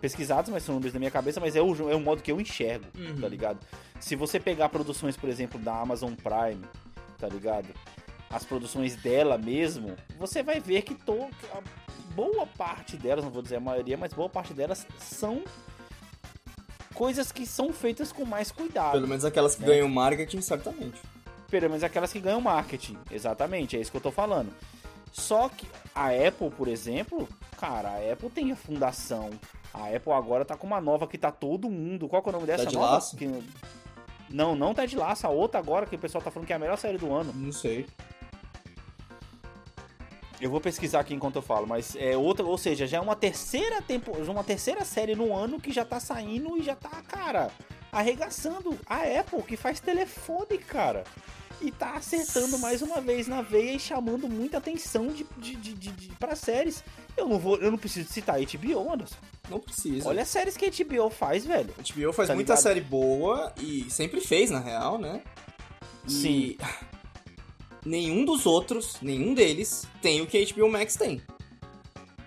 [0.00, 2.40] pesquisados, mas são números da minha cabeça, mas é o, é o modo que eu
[2.40, 3.20] enxergo, Uhum.
[3.20, 3.58] tá ligado?
[4.00, 6.64] Se você pegar produções, por exemplo, da Amazon Prime,
[7.18, 7.68] tá ligado?
[8.30, 11.62] As produções dela mesmo, você vai ver que to, a
[12.14, 15.42] boa parte delas, não vou dizer a maioria, mas boa parte delas são
[16.94, 18.92] coisas que são feitas com mais cuidado.
[18.92, 19.66] Pelo menos aquelas que É.
[19.66, 21.00] ganham marketing, certamente.
[21.50, 22.98] Pelo menos aquelas que ganham marketing.
[23.10, 24.52] Exatamente, é isso que eu tô falando.
[25.12, 27.26] Só que a Apple, por exemplo,
[27.58, 29.30] cara, a Apple tem a fundação.
[29.72, 32.08] A Apple agora tá com uma nova que tá todo mundo.
[32.08, 32.94] Qual que é o nome dessa Ted nova?
[32.94, 33.16] Lasso?
[33.16, 33.42] Que...
[34.28, 35.26] Não, não tá de laço.
[35.26, 37.32] A outra agora que o pessoal tá falando que é a melhor série do ano.
[37.34, 37.86] Não sei.
[40.40, 43.16] Eu vou pesquisar aqui enquanto eu falo, mas é outra, ou seja, já é uma
[43.16, 46.90] terceira tempo, é uma terceira série no ano que já tá saindo e já tá,
[47.08, 47.50] cara,
[47.90, 51.04] arregaçando a Apple que faz telefone, cara.
[51.60, 55.74] E tá acertando mais uma vez na veia e chamando muita atenção de, de, de,
[55.74, 56.84] de, de para séries.
[57.16, 59.16] Eu não vou, eu não preciso citar HBO, Anderson.
[59.50, 60.08] Não precisa.
[60.08, 61.74] Olha as séries que a HBO faz, velho.
[61.76, 62.62] A HBO faz Tá muita ligado?
[62.62, 65.20] série boa e sempre fez, na real, né?
[66.06, 66.56] E Sim.
[67.84, 71.22] Nenhum dos outros, nenhum deles, tem o que a HBO Max tem.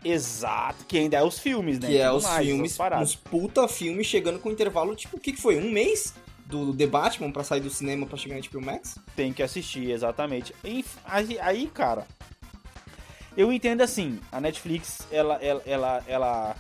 [0.04, 1.88] Exato, que ainda é os filmes, né?
[1.88, 5.42] que é os mais, filmes, uns puta filmes chegando com intervalo, tipo, o que, que
[5.42, 5.58] foi?
[5.58, 6.16] Um mês
[6.48, 8.98] do The Batman pra sair do cinema pra chegar na HBO Max?
[9.16, 10.56] Tem que assistir, exatamente.
[10.64, 10.84] Aí,
[11.40, 12.08] aí, cara,
[13.38, 16.56] eu entendo assim, a Netflix, ela, ela, ela, ela,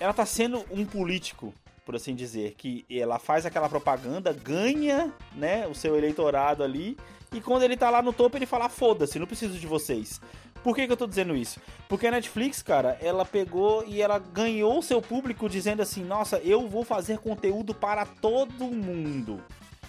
[0.00, 5.66] ela tá sendo um político, por assim dizer, que ela faz aquela propaganda, ganha, né,
[5.68, 6.96] o seu eleitorado ali,
[7.32, 10.20] e quando ele tá lá no topo, ele fala, foda-se, não preciso de vocês.
[10.62, 11.60] Por que, que eu tô dizendo isso?
[11.88, 16.68] Porque a Netflix, cara, ela pegou e ela ganhou seu público dizendo assim: nossa, eu
[16.68, 19.42] vou fazer conteúdo para todo mundo.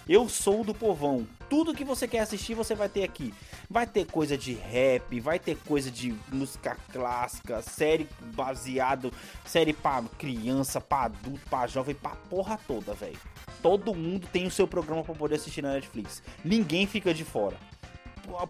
[0.08, 1.26] Eu sou do povão.
[1.48, 3.32] Tudo que você quer assistir, você vai ter aqui.
[3.70, 9.12] Vai ter coisa de rap, vai ter coisa de música clássica, série baseado,
[9.46, 13.18] série pra criança, pra adulto, pra jovem, pra porra toda, velho.
[13.62, 16.22] Todo mundo tem o seu programa pra poder assistir na Netflix.
[16.44, 17.56] Ninguém fica de fora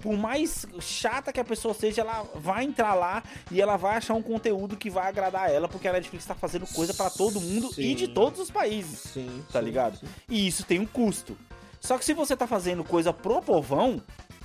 [0.01, 4.15] por- mais chata que a pessoa seja, ela vai entrar lá e ela vai achar
[4.15, 7.69] um conteúdo que vai agradar ela, porque a Netflix tá fazendo coisa pra todo mundo
[7.73, 7.95] e Sim.
[7.95, 8.99] de todos os países.
[9.13, 9.43] Sim.
[9.53, 9.99] Tá ligado?
[10.29, 11.37] E isso tem um custo.
[11.81, 14.01] Só que se você tá fazendo coisa pro povão,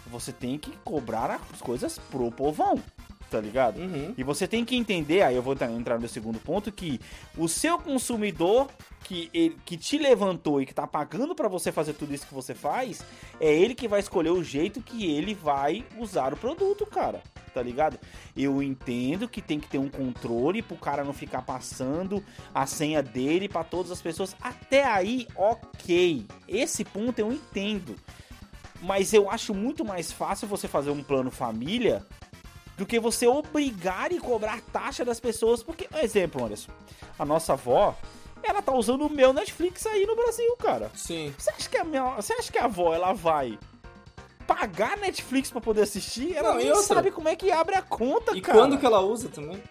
[0.08, 2.82] você tem que cobrar as coisas pro povão.
[3.30, 3.80] Tá ligado?
[3.80, 4.14] Uhum.
[4.18, 7.00] E você tem que entender, aí eu vou entrar no meu segundo ponto, que
[7.38, 8.68] o seu consumidor
[9.04, 12.34] que, ele- que te levantou e que tá pagando pra você fazer tudo isso que
[12.34, 13.04] você faz,
[13.40, 17.22] é ele que vai escolher o jeito que ele vai usar o produto, cara.
[17.54, 18.00] Tá ligado?
[18.36, 23.02] Eu entendo que tem que ter um controle pro cara não ficar passando a senha
[23.04, 24.36] dele pra todas as pessoas.
[24.42, 26.26] Até aí, ok.
[26.48, 27.96] Esse ponto eu entendo.
[28.82, 32.06] Mas eu acho muito mais fácil você fazer um plano família
[32.80, 35.62] do que você obrigar e cobrar taxa das pessoas.
[35.62, 36.72] Porque, exemplo, Anderson,
[37.20, 37.94] a nossa avó,
[38.42, 40.90] ela tá usando o meu Netflix aí no Brasil, cara.
[40.96, 41.34] Sim.
[41.38, 43.60] Você acha que a, minha, você acha que a avó, ela vai
[44.48, 46.34] pagar Netflix pra poder assistir?
[46.36, 46.96] Ela Não, e nem outra?
[46.96, 48.58] sabe como é que abre a conta, E cara.
[48.58, 49.62] quando que ela usa também?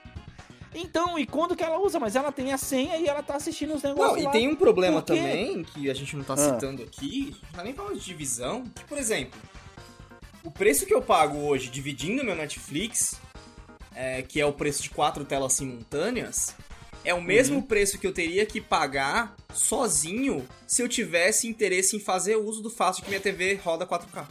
[0.75, 1.99] Então, e quando que ela usa?
[1.99, 4.31] Mas ela tem a senha e ela tá assistindo os negócios Não, e lá.
[4.31, 6.37] tem um problema também, que a gente não tá Ah.
[6.37, 9.40] citando aqui, não tá nem falando de divisão, que, por exemplo,
[10.44, 13.20] o preço que eu pago hoje dividindo meu Netflix,
[13.94, 16.55] é, que é o preço de quatro telas simultâneas,
[17.05, 17.62] é o mesmo Uhum.
[17.62, 22.70] preço que eu teria que pagar sozinho se eu tivesse interesse em fazer uso do
[22.70, 24.27] fato de que minha TV roda 4K.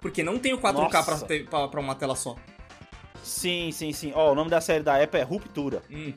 [0.00, 2.36] Porque não tenho 4K pra, te- pra, pra uma tela só.
[3.22, 4.12] Sim, sim, sim.
[4.14, 5.82] Ó, o nome da série da Apple é Ruptura.
[5.90, 6.12] Hum.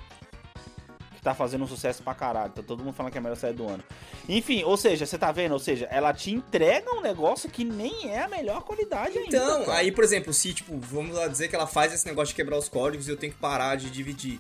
[1.22, 2.52] Que tá fazendo um sucesso pra caralho.
[2.52, 3.84] Tá todo mundo falando que é a melhor série do ano.
[4.28, 5.52] Enfim, ou seja, você tá vendo?
[5.52, 9.38] Ou seja, ela te entrega um negócio que nem é a melhor qualidade ainda.
[9.38, 12.36] Então, aí, por exemplo, se, tipo, vamos lá dizer que ela faz esse negócio de
[12.36, 14.40] quebrar os códigos e eu tenho que parar de dividir.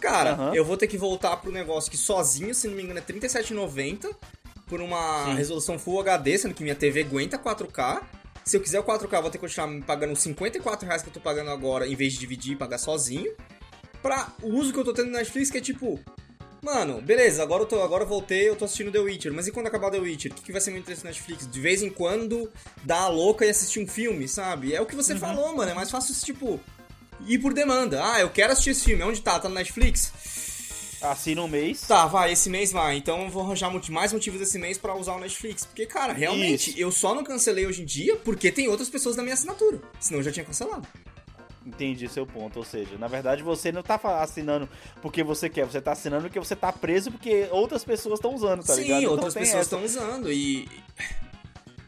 [0.00, 0.54] Cara, Aham.
[0.54, 4.14] eu vou ter que voltar pro negócio que sozinho, se não me engano, é R$37,90
[4.68, 5.34] por uma Sim.
[5.34, 8.00] resolução Full HD, sendo que minha TV aguenta 4K.
[8.44, 11.02] Se eu quiser o 4K, eu vou ter que continuar me pagando os 54 reais
[11.02, 13.32] que eu tô pagando agora, em vez de dividir e pagar sozinho.
[14.02, 16.00] Pra o uso que eu tô tendo no Netflix, que é tipo...
[16.60, 19.32] Mano, beleza, agora eu, tô, agora eu voltei, eu tô assistindo The Witcher.
[19.32, 20.30] Mas e quando acabar The Witcher?
[20.30, 21.48] O que, que vai ser meu interesse no Netflix?
[21.50, 22.52] De vez em quando,
[22.84, 24.72] dar a louca e assistir um filme, sabe?
[24.72, 25.72] É o que você falou, mano.
[25.72, 26.60] É mais fácil, tipo,
[27.26, 28.00] ir por demanda.
[28.04, 29.02] Ah, eu quero assistir esse filme.
[29.02, 29.40] Onde tá?
[29.40, 30.12] Tá no Netflix?
[31.02, 31.80] Assina um mês.
[31.80, 32.96] Tá, vai, esse mês vai.
[32.96, 35.64] Então eu vou arranjar mais motivos esse mês pra usar o Netflix.
[35.64, 36.78] Porque, cara, realmente, Isso.
[36.78, 39.80] eu só não cancelei hoje em dia porque tem outras pessoas na minha assinatura.
[39.98, 40.86] Senão eu já tinha cancelado.
[41.64, 42.58] Entendi seu ponto.
[42.58, 44.68] Ou seja, na verdade você não tá assinando
[45.00, 48.64] porque você quer, você tá assinando porque você tá preso porque outras pessoas estão usando,
[48.64, 49.00] tá Sim, ligado?
[49.00, 50.32] Então outras pessoas estão usando.
[50.32, 50.68] E.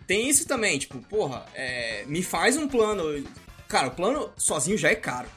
[0.07, 3.27] Tem isso também, tipo, porra, é, me faz um plano.
[3.67, 5.29] Cara, o plano sozinho já é caro.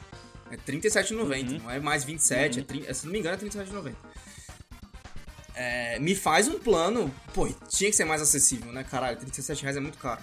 [0.50, 1.58] É R$37,90, Uhum.
[1.58, 3.94] não é mais 27, é 30, se não me engano é R$37,90.
[5.54, 9.80] É, me faz um plano, pô, tinha que ser mais acessível, né, caralho, R$37,00 é
[9.80, 10.20] muito caro.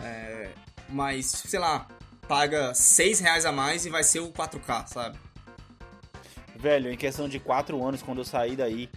[0.00, 0.50] É,
[0.88, 1.86] mas, sei lá,
[2.28, 5.18] paga R$6,00 a mais e vai ser o 4K, sabe?
[6.56, 8.88] Velho, em questão de 4 anos, quando eu saí daí,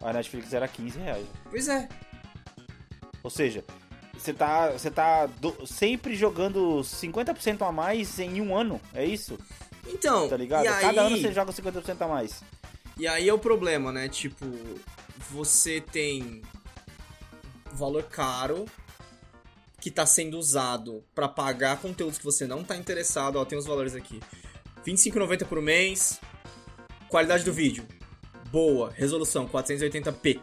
[0.00, 1.26] a Netflix era 15 reais.
[1.50, 1.88] Pois é,
[3.22, 3.64] Ou seja,
[4.16, 9.38] você tá, você tá do- sempre jogando 50% a mais em um ano, é isso?
[9.86, 10.64] então, Tá ligado?
[10.64, 10.80] e aí...
[10.80, 12.42] Cada ano você joga 50% a mais.
[12.96, 14.08] E aí é o problema, né?
[14.08, 14.46] Tipo,
[15.30, 16.42] você tem
[17.72, 18.64] valor caro
[19.82, 23.34] que tá sendo usado pra pagar conteúdos que você não tá interessado.
[23.34, 24.20] Ó, tem os valores aqui.
[24.86, 26.20] R$ 25,90 por mês.
[27.08, 27.84] Qualidade do vídeo.
[28.48, 28.92] Boa.
[28.94, 30.40] Resolução 480p.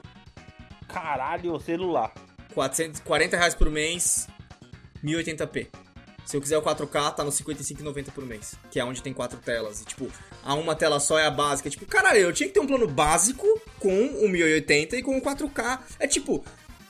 [0.89, 2.13] Caralho, celular.
[2.53, 4.27] 440 reais por mês.
[5.01, 5.67] 1080p.
[6.25, 8.55] Se eu quiser o 4K, tá no 55,90 por mês.
[8.69, 9.81] Que é onde tem quatro telas.
[9.81, 10.11] E, tipo,
[10.43, 11.69] a uma tela só é a básica.
[11.69, 13.47] Tipo, caralho, eu tinha que ter um plano básico
[13.79, 15.79] com o 1080 e com o 4K.
[15.97, 16.43] É tipo,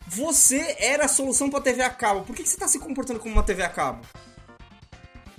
[0.09, 2.21] você era a solução pra TV a cabo.
[2.25, 4.05] Por que, que você tá se comportando como uma TV a cabo?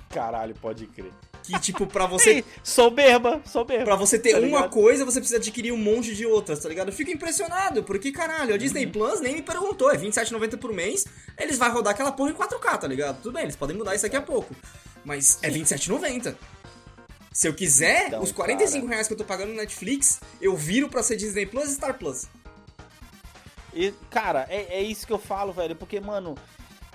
[0.09, 1.11] Caralho, pode crer.
[1.43, 3.85] Que, tipo, pra você soberba, soberba.
[3.85, 6.89] Pra você ter Tá uma coisa, você precisa adquirir um monte de outras, tá ligado?
[6.89, 8.91] Eu fico impressionado, porque, caralho, a Disney Uhum.
[8.91, 11.05] Plus nem me perguntou, é R$27,90 por mês,
[11.37, 13.21] eles vão rodar aquela porra em 4K, tá ligado?
[13.21, 14.55] Tudo bem, eles podem mudar isso daqui a pouco.
[15.03, 16.35] Mas é R$27,90.
[17.33, 18.89] Se eu quiser, Então, os 45 cara.
[18.93, 21.97] reais que eu tô pagando no Netflix, eu viro pra ser Disney Plus e Star
[21.97, 22.27] Plus.
[23.73, 25.75] E, cara, é, é isso que eu falo, velho.
[25.75, 26.35] Porque, mano,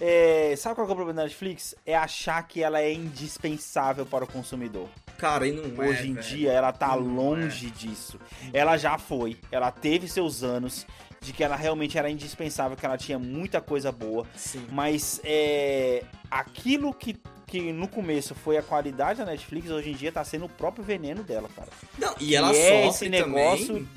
[0.01, 1.75] é, sabe qual é o problema da Netflix?
[1.87, 4.89] É achar que ela é indispensável para o consumidor.
[5.19, 6.27] Cara, e não é, Hoje em velho.
[6.27, 7.01] dia ela tá Não é.
[7.01, 8.21] longe disso.
[8.53, 10.87] Ela já foi, ela teve seus anos
[11.23, 14.27] de que ela realmente era indispensável, que ela tinha muita coisa boa.
[14.37, 14.67] Sim.
[14.71, 20.13] Mas é, aquilo que, que no começo foi a qualidade da Netflix, hoje em dia
[20.13, 21.69] tá sendo o próprio veneno dela, cara.
[21.99, 23.89] Não, e ela E é sofre esse negócio- também...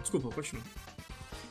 [0.00, 0.62] Desculpa, continua.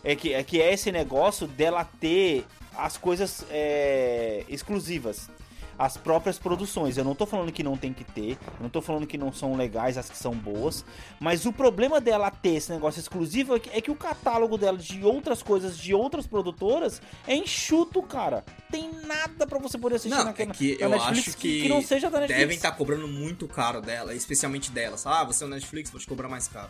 [0.03, 5.29] É que, é que é esse negócio dela ter as coisas é, exclusivas.
[5.77, 6.97] As próprias produções.
[6.97, 8.33] Eu não tô falando que não tem que ter.
[8.33, 10.85] Eu não tô falando que não são legais as que são boas.
[11.19, 14.77] Mas o problema dela ter esse negócio exclusivo é que, é que o catálogo dela
[14.77, 18.45] de outras coisas, de outras produtoras, é enxuto, cara.
[18.71, 21.61] Tem nada pra você poder assistir Não, naquela, é que na eu Netflix acho que,
[21.63, 22.39] que não seja da Netflix.
[22.39, 25.07] devem estar cobrando muito caro dela, especialmente delas.
[25.07, 26.69] Ah, você é o Netflix, vou te cobrar mais caro.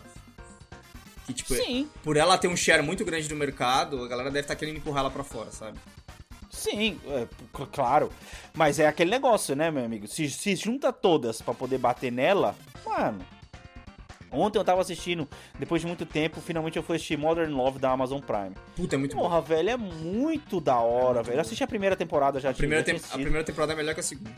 [1.26, 4.44] Que, tipo, Sim, por ela ter um share muito grande do mercado, a galera deve
[4.44, 5.78] estar querendo empurrar ela pra fora, sabe?
[6.50, 7.26] sim, é,
[7.72, 8.10] claro.
[8.54, 10.06] Mas é aquele negócio, né, meu amigo?
[10.06, 12.54] Se, se junta todas pra poder bater nela,
[12.86, 13.24] mano.
[14.30, 17.90] Ontem eu tava assistindo, depois de muito tempo, finalmente eu fui assistir Modern Love da
[17.90, 18.52] Amazon Prime.
[18.76, 19.22] Puta, é muito bom.
[19.22, 21.36] Porra, velho, é muito da hora, velho.
[21.36, 22.50] Eu assisti a primeira temporada já.
[22.50, 24.30] A primeira, tem- a primeira temporada é melhor que a segunda.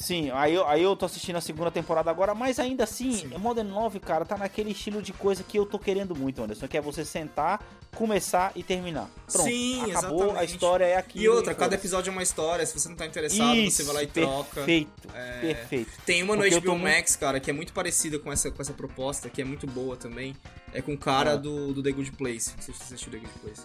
[0.00, 3.28] Sim, aí eu, aí eu tô assistindo a segunda temporada agora, mas ainda assim, Sim.
[3.36, 6.78] Modern Love, cara, tá naquele estilo de coisa que eu tô querendo muito, Anderson, que
[6.78, 7.60] é você sentar,
[7.96, 9.10] começar e terminar.
[9.30, 10.52] Pronto, Sim, acabou, a exatamente.
[10.52, 11.24] história é aquilo.
[11.24, 13.94] E outra, cada episódio é uma história, se você não tá interessado, Isso, você vai
[13.96, 14.54] lá e troca.
[14.54, 15.90] Perfeito, É, perfeito.
[16.06, 18.32] Tem uma no Porque eu HBO tô muito- Max, cara, que é muito parecida com
[18.32, 20.36] essa, com essa proposta, que é muito boa também.
[20.72, 21.36] É com o cara Ah.
[21.36, 22.52] do, do The Good Place.
[22.54, 23.62] Não sei se você assistiu The Good Place.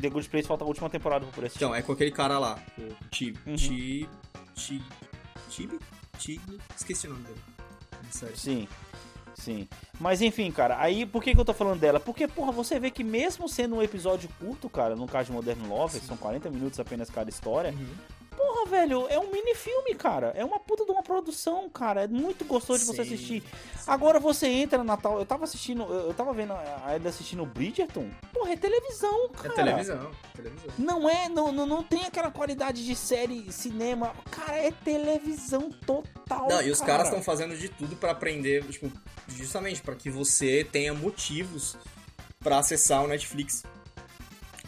[0.00, 1.64] The Good Place falta a última temporada pra assistir.
[1.64, 3.36] Então, é com aquele cara lá, o Tib.
[3.46, 3.56] Uhum.
[3.56, 4.08] Tib.
[4.54, 4.82] Tib.
[5.50, 5.80] Tib?
[6.18, 6.60] Tib.
[6.76, 7.40] Esqueci o nome dele.
[8.10, 8.36] Sério.
[8.36, 8.68] Sim,
[9.34, 9.68] sim.
[9.98, 11.98] Mas enfim, cara, aí por que, que eu tô falando dela?
[11.98, 15.66] Porque, porra, você vê que mesmo sendo um episódio curto, cara, no caso de Modern
[15.68, 17.72] Love, são 40 minutos apenas cada história.
[17.72, 17.94] Uhum.
[18.66, 20.32] Velho, é um mini filme, cara.
[20.36, 22.04] É uma puta de uma produção, cara.
[22.04, 23.14] É muito gostoso de você Sim.
[23.14, 23.42] assistir.
[23.86, 25.18] Agora você entra na tal.
[25.18, 25.82] Eu tava assistindo.
[25.84, 28.08] Eu tava vendo a Eda assistindo Bridgerton.
[28.32, 29.54] Porra, é televisão, É cara.
[29.54, 30.10] televisão.
[30.34, 30.70] Televisão.
[30.78, 34.14] Não é, não, não, não tem aquela qualidade de série, cinema.
[34.30, 36.48] Cara, é televisão total.
[36.48, 36.92] Não, e os cara.
[36.92, 38.90] caras estão fazendo de tudo pra aprender, tipo,
[39.28, 41.76] justamente pra que você tenha motivos
[42.40, 43.62] pra acessar o Netflix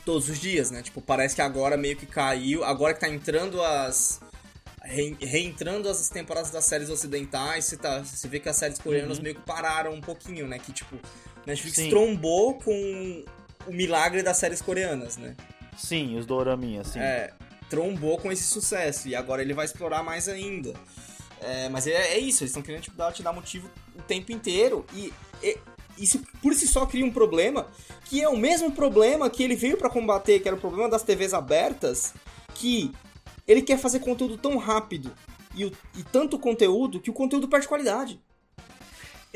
[0.07, 0.81] todos os dias, né?
[0.83, 4.21] Tipo, parece que agora meio que caiu, agora que tá entrando as
[4.83, 9.19] re- reentrando as temporadas das séries ocidentais, você, tá, você vê que as séries coreanas
[9.19, 9.25] Uhum.
[9.25, 10.59] meio que pararam um pouquinho, né?
[10.59, 10.97] Que tipo,
[11.45, 11.91] Netflix Sim.
[11.91, 13.25] trombou com
[13.67, 15.35] o milagre das séries coreanas, né?
[15.77, 17.01] Sim, os doraminhas, sim.
[17.01, 17.33] É,
[17.69, 20.73] trombou com esse sucesso e agora ele vai explorar mais ainda.
[21.41, 24.33] É, mas é, é isso, eles estão querendo tipo, dar, te dar motivo o tempo
[24.33, 25.59] inteiro e, e
[25.99, 27.67] isso por si só cria um problema,
[28.05, 31.03] que é o mesmo problema que ele veio pra combater, que era o problema das
[31.03, 32.15] TVs abertas,
[32.55, 32.93] que
[33.47, 35.13] ele quer fazer conteúdo tão rápido
[35.55, 38.21] e, e tanto conteúdo que o conteúdo perde qualidade.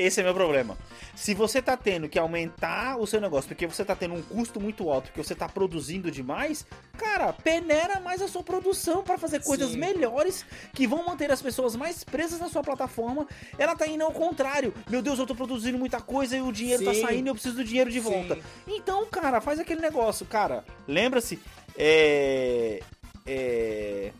[0.01, 0.77] Esse é meu problema.
[1.15, 4.59] Se você tá tendo que aumentar o seu negócio porque você tá tendo um custo
[4.59, 9.43] muito alto, porque você tá produzindo demais, cara, peneira mais a sua produção para fazer
[9.43, 9.79] coisas Sim.
[9.79, 13.27] melhores que vão manter as pessoas mais presas na sua plataforma.
[13.59, 14.73] Ela tá indo ao contrário.
[14.89, 17.03] Meu Deus, eu tô produzindo muita coisa e o dinheiro tá Sim.
[17.03, 18.11] saindo e eu preciso do dinheiro de Sim.
[18.11, 18.39] volta.
[18.67, 20.65] Então, cara, faz aquele negócio, cara.
[20.89, 21.39] Lembra-se,
[21.77, 22.81] é.
[23.27, 24.13] É.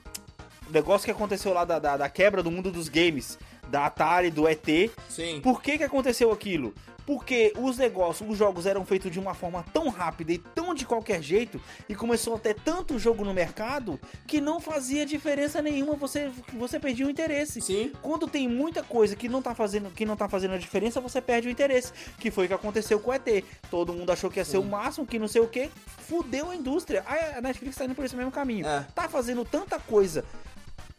[0.69, 3.37] O negócio que aconteceu lá da, da, da quebra do mundo dos games,
[3.71, 4.67] da Atari, do ET.
[5.09, 5.41] Sim.
[5.41, 6.75] Por que que aconteceu aquilo?
[7.07, 10.87] Porque os negócios, os jogos eram feitos de uma forma tão rápida e tão de
[10.87, 15.95] qualquer jeito, e começou a ter tanto jogo no mercado que não fazia diferença nenhuma,
[15.95, 17.61] você, você perdia o interesse.
[17.61, 17.91] Sim.
[18.01, 21.21] Quando tem muita coisa que não tá fazendo, que não tá fazendo a diferença, você
[21.21, 21.93] perde o interesse.
[22.19, 23.45] Que foi o que aconteceu com o ET.
[23.71, 26.55] Todo mundo achou que ia ser o máximo, que não sei o que, fudeu a
[26.55, 27.05] indústria.
[27.37, 28.67] A Netflix tá indo por esse mesmo caminho.
[28.67, 28.87] É.
[28.95, 30.25] Tá fazendo tanta coisa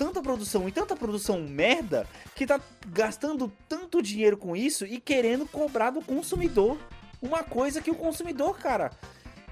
[0.02, 5.46] tanta produção e tanta produção merda que tá gastando tanto dinheiro com isso e querendo
[5.46, 6.76] cobrar do consumidor
[7.22, 8.90] uma coisa que o consumidor, cara.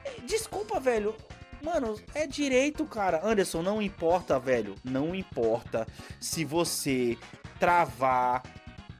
[0.03, 1.13] eh, Desculpa, velho.
[1.61, 3.21] Mano, é direito, cara.
[3.23, 4.73] Anderson, não importa, velho.
[4.83, 5.85] Não importa
[6.19, 7.15] se você
[7.59, 8.41] travar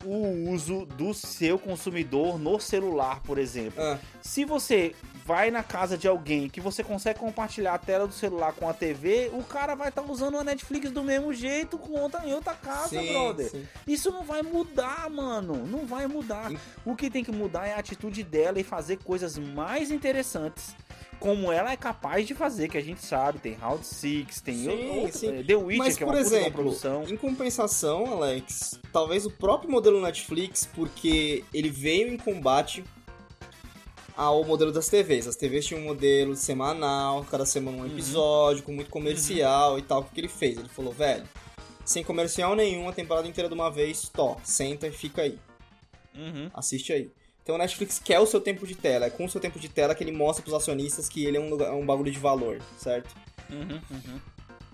[0.06, 3.82] o uso do seu consumidor no celular, por exemplo.
[3.82, 4.94] Ah, Se você
[5.30, 8.74] vai na casa de alguém que você consegue compartilhar a tela do celular com a
[8.74, 12.56] TV, o cara vai estar usando a Netflix do mesmo jeito com outra, em outra
[12.56, 13.52] casa, sim, brother.
[13.52, 13.64] sim.
[13.86, 15.68] Isso não vai mudar, mano.
[15.68, 16.52] Não vai mudar.
[16.84, 20.76] O que tem que mudar é a atitude dela e fazer coisas mais interessantes.
[21.20, 24.90] Como ela é capaz de fazer, que a gente sabe, tem Round 6, tem Sim,
[25.02, 25.44] outra, sim.
[25.44, 27.04] The Witcher, Mas, que é por uma uma exemplo, produção.
[27.04, 32.84] em compensação, Alex, talvez o próprio modelo Netflix, porque ele veio em combate
[34.20, 35.28] ao modelo das TVs.
[35.28, 37.84] As TVs tinham um modelo semanal, cada semana Uhum.
[37.84, 40.02] um episódio, com muito comercial e tal.
[40.02, 40.58] O que ele fez?
[40.58, 41.24] Ele falou, velho,
[41.86, 45.40] sem comercial nenhum, a temporada inteira de uma vez, tó, senta e fica aí.
[46.14, 46.52] Uhum.
[46.54, 47.10] Assiste aí.
[47.42, 49.06] Então o Netflix quer o seu tempo de tela.
[49.06, 51.40] É com o seu tempo de tela que ele mostra pros acionistas que ele é
[51.40, 53.16] um, lugar- é um bagulho de valor, certo?
[53.50, 54.20] Uhum, uhum.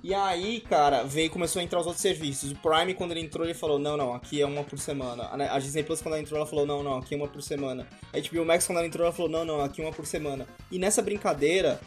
[0.05, 2.51] E aí, cara, veio começou a entrar os outros serviços.
[2.51, 5.23] O Prime, quando ele entrou, ele falou, não, não, aqui é uma por semana.
[5.23, 7.41] A A Disney Plus, quando ela entrou, ela falou, não, não, aqui é uma por
[7.41, 7.87] semana.
[8.13, 10.47] A HBO Max, quando ela entrou, ela falou, não, não, aqui é uma por semana.
[10.71, 11.81] E nessa brincadeira,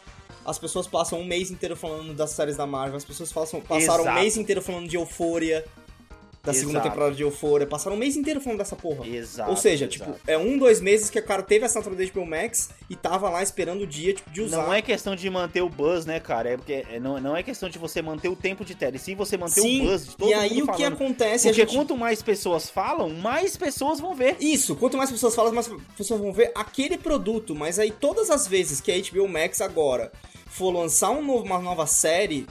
[0.45, 4.03] as pessoas passam um mês inteiro falando das séries da Marvel, as pessoas passam, passaram
[4.03, 4.19] um Exato.
[4.19, 5.65] mês inteiro falando de Euphoria,
[6.41, 6.89] da segunda Exato.
[6.89, 9.05] temporada de Euphoria, passaram um mês inteiro falando dessa porra.
[9.05, 9.49] Exato.
[9.51, 10.11] Ou seja, exato.
[10.13, 12.95] tipo, é um, dois meses que o cara teve a assinatura da HBO Max e
[12.95, 14.57] tava lá esperando o dia, tipo, de usar.
[14.65, 16.51] Não é questão de manter o buzz, né, cara?
[16.51, 18.99] É porque é- não, não é questão de você manter o tempo de tela, e
[18.99, 20.93] sim você manter Sim, o buzz de todo e aí mundo o que falando.
[20.93, 21.75] acontece, Porque gente...
[21.75, 24.37] quanto mais pessoas falam, mais pessoas vão ver.
[24.39, 27.53] Isso, quanto mais pessoas falam, mais pessoas vão ver aquele produto.
[27.53, 30.11] Mas aí todas as vezes que a HBO Max agora
[30.47, 32.47] for lançar um novo- uma nova série,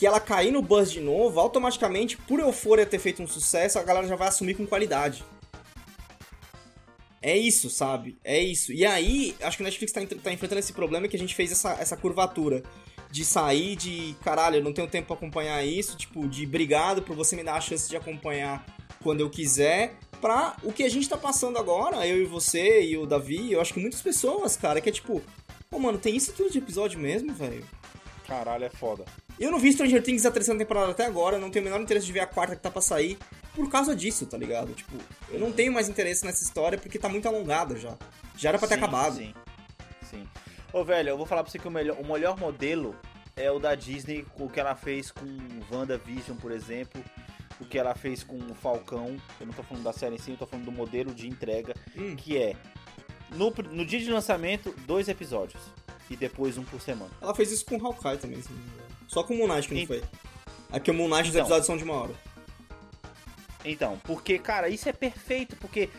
[0.00, 3.82] que ela cair no buzz de novo, automaticamente, por Euphoria ter feito um sucesso, a
[3.82, 5.22] galera já vai assumir com qualidade.
[7.20, 8.16] É isso, sabe?
[8.24, 8.72] É isso.
[8.72, 11.52] E aí, acho que o Netflix tá, tá enfrentando esse problema que a gente fez
[11.52, 12.62] essa, essa curvatura.
[13.10, 17.14] De sair de, caralho, eu não tenho tempo pra acompanhar isso, tipo, de obrigado por
[17.14, 18.64] você me dar a chance de acompanhar
[19.02, 22.96] quando eu quiser, pra o que a gente tá passando agora, eu e você e
[22.96, 25.20] o Davi, eu acho que muitas pessoas, cara, que é tipo,
[25.68, 27.66] pô, mano, tem isso tudo de episódio mesmo, velho?
[28.26, 29.04] Caralho, é foda.
[29.40, 32.04] Eu não vi Stranger Things a terceira temporada até agora, não tenho o menor interesse
[32.04, 33.16] de ver a quarta que tá pra sair
[33.54, 34.74] por causa disso, tá ligado?
[34.74, 34.92] Tipo,
[35.30, 37.96] eu não tenho mais interesse nessa história porque tá muito alongada já.
[38.36, 39.16] Já era pra ter Sim, acabado.
[39.16, 39.34] Sim,
[40.10, 40.28] sim.
[40.70, 42.94] Ô, velho, eu vou falar pra você que o melhor, o melhor modelo
[43.34, 45.26] é o da Disney, o que ela fez com
[45.72, 47.02] WandaVision, por exemplo.
[47.58, 49.16] O que ela fez com o Falcão.
[49.40, 51.74] Eu não tô falando da série em si, eu tô falando do modelo de entrega.
[51.96, 52.14] Hum.
[52.14, 52.56] Que é,
[53.30, 55.62] no, no dia de lançamento, dois episódios.
[56.10, 57.10] E depois um por semana.
[57.22, 58.99] Ela fez isso com o Hawkeye também, se não me engano.
[59.10, 59.98] Só com o Moon Knight que não foi.
[60.72, 61.40] É porque o Moon Knight os Então.
[61.40, 62.12] episódios são de uma hora.
[63.64, 65.90] Então, porque, cara, isso é perfeito, porque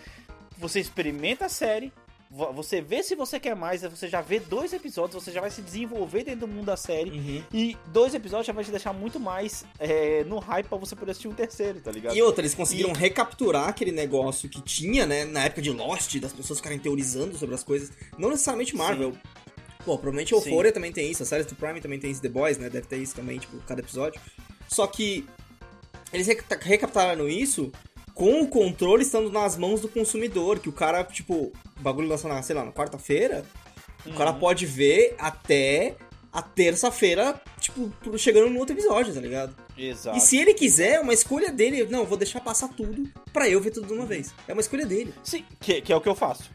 [0.58, 1.92] você experimenta a série,
[2.30, 5.52] vo- você vê se você quer mais, você já vê dois episódios, você já vai
[5.52, 7.44] se desenvolver dentro do mundo da série, Uhum.
[7.54, 11.12] e dois episódios já vai te deixar muito mais é, no hype pra você poder
[11.12, 12.16] assistir um terceiro, tá ligado?
[12.16, 16.18] E outra, eles conseguiram E- recapturar aquele negócio que tinha, né, na época de Lost,
[16.20, 17.92] das pessoas ficarem teorizando sobre as coisas.
[18.18, 19.16] Não necessariamente Marvel.
[19.86, 22.58] Pô, provavelmente Euphoria também tem isso, a série do Prime também tem isso, The Boys,
[22.58, 24.22] né, deve ter isso também, tipo, cada episódio.
[24.68, 25.26] Só que
[26.14, 27.72] eles reca- recapturaram isso
[28.14, 32.28] com o controle estando nas mãos do consumidor, que o cara, tipo, o bagulho lança
[32.28, 33.44] na, sei lá, na quarta-feira,
[34.06, 35.96] o cara pode ver até
[36.34, 39.56] a terça-feira, tipo, chegando no outro episódio, tá ligado?
[39.78, 40.18] Exato.
[40.18, 41.86] E se ele quiser, é uma escolha dele.
[41.90, 44.34] Não, vou deixar passar tudo pra eu ver tudo de uma vez.
[44.48, 45.14] É uma escolha dele.
[45.24, 46.50] Sim, que, que é o que eu faço.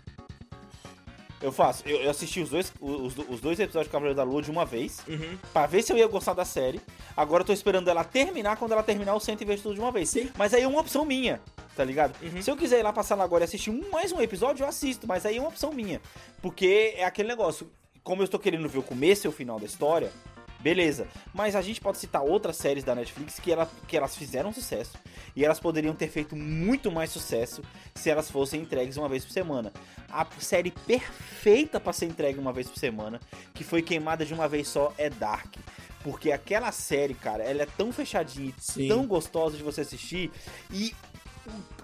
[1.47, 1.85] Eu faço.
[1.87, 4.65] Eu, eu assisti os dois, os, os dois episódios de Cavaleiro da Lua de uma
[4.67, 4.99] vez.
[5.07, 5.39] Uhum.
[5.53, 6.81] Pra ver se eu ia gostar da série.
[7.17, 8.57] Agora eu tô esperando ela terminar.
[8.57, 10.11] Quando ela terminar, eu sento e vejo tudo de uma vez.
[10.11, 10.29] Sim.
[10.37, 11.41] Mas aí é uma opção minha,
[11.77, 12.21] tá ligado?
[12.21, 12.43] Uhum.
[12.43, 15.07] Se eu quiser ir lá passar lá agora e assistir mais um episódio, eu assisto.
[15.07, 16.01] Mas aí é uma opção minha.
[16.43, 17.71] Porque é aquele negócio.
[18.03, 20.11] Como eu estou querendo ver o começo e o final da história,
[20.61, 21.07] beleza.
[21.33, 24.99] Mas a gente pode citar outras séries da Netflix que, ela, que elas fizeram sucesso.
[25.35, 27.63] E elas poderiam ter feito muito mais sucesso
[27.95, 29.73] se elas fossem entregues uma vez por semana.
[30.11, 33.21] A série perfeita para ser entregue uma vez por semana,
[33.55, 35.55] que foi queimada de uma vez só, é Dark.
[36.03, 38.89] Porque aquela série, cara, ela é tão fechadinha e Sim.
[38.89, 40.31] tão gostosa de você assistir.
[40.71, 40.95] E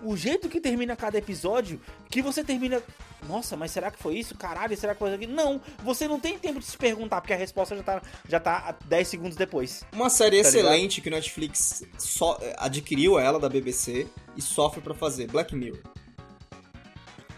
[0.03, 2.83] o jeito que termina cada episódio, que você termina.
[3.29, 4.37] Nossa, mas será que foi isso?
[4.37, 5.27] Caralho, será que foi isso aqui?
[5.27, 8.57] Não, você não tem tempo de se perguntar, porque a resposta já tá, já tá
[8.69, 9.85] a 10 segundos depois.
[9.93, 14.07] Uma série Tá excelente que o Netflix só eh, adquiriu ela da BBC
[14.37, 15.81] e sofre pra fazer, Black Mirror.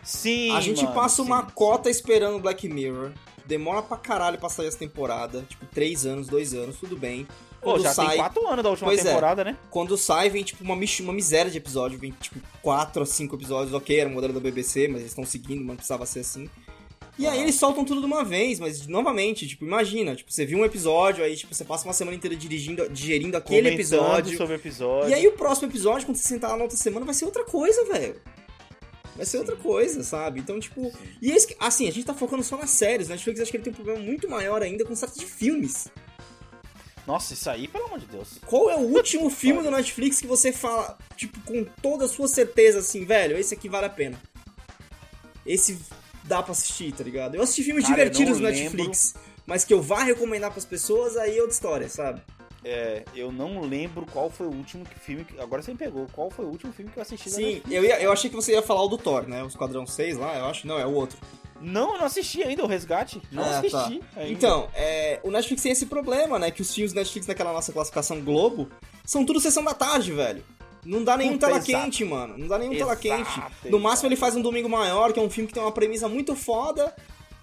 [0.03, 0.55] Sim.
[0.55, 1.23] a gente mano, passa sim.
[1.23, 3.13] uma cota esperando Black Mirror.
[3.47, 5.45] Demora pra caralho pra sair essa temporada.
[5.49, 7.27] Tipo, três anos, dois anos, tudo bem.
[7.65, 9.05] Pô, já sai, tem 4 anos da última Pois é.
[9.05, 9.57] temporada, né?
[9.71, 11.99] Quando sai, vem tipo uma, uma miséria de episódio.
[11.99, 13.73] Vem tipo 4 a 5 episódios.
[13.75, 16.49] Ok, era o modelo da BBC, mas eles estão seguindo, mas não precisava ser assim.
[17.17, 20.59] E aí eles soltam tudo de uma vez, mas novamente, tipo, imagina, tipo, você viu
[20.59, 24.37] um episódio, aí tipo, você passa uma semana inteira dirigindo, digerindo aquele Comentando episódio.
[24.37, 25.11] sobre o episódio.
[25.11, 27.45] E aí o próximo episódio, quando você sentar lá na outra semana, vai ser outra
[27.45, 28.21] coisa, velho.
[29.15, 30.41] Vai ser outra coisa, sabe?
[30.41, 30.93] Então, tipo.
[31.23, 33.09] E esse, que- assim, a gente tá focando só nas séries.
[33.09, 35.87] Netflix acho que ele tem um problema muito maior ainda com séries de filmes.
[37.07, 38.39] Nossa, isso aí, pelo amor de Deus.
[38.47, 42.27] Qual é o último filme do Netflix que você fala, tipo, com toda a sua
[42.29, 44.19] certeza, assim, velho, esse aqui vale a pena?
[45.45, 45.79] Esse
[46.23, 47.35] dá pra assistir, tá ligado?
[47.35, 49.15] Eu assisti filmes Cara, divertidos no Netflix,
[49.47, 52.23] mas que eu vá recomendar pras pessoas, aí é outra história, sabe?
[52.67, 55.23] É, eu não lembro qual foi o último filme.
[55.27, 56.07] Que, agora você me pegou.
[56.11, 57.71] Qual foi o último filme que eu assisti Sim, Netflix?
[57.77, 59.43] eu, ia- eu achei que você ia falar o do Thor, né?
[59.45, 60.67] O Esquadrão 6 lá, eu acho.
[60.67, 61.19] Não, é o outro.
[61.65, 63.21] Não, eu não assisti ainda o Resgate.
[63.33, 63.87] Não Ah, assisti tá.
[64.17, 64.31] ainda.
[64.33, 66.51] Então, é, o Netflix tem esse problema, né?
[66.51, 68.69] Que os filmes do Netflix naquela nossa classificação Globo
[69.05, 70.45] são tudo sessão da tarde, velho.
[70.85, 71.73] Não dá nenhum Puta, tela exato.
[71.85, 72.37] quente, mano.
[72.37, 73.01] Não dá nenhum tela Exato,
[73.63, 73.71] quente.
[73.71, 76.09] No máximo ele faz um domingo maior, que é um filme que tem uma premissa
[76.09, 76.95] muito foda.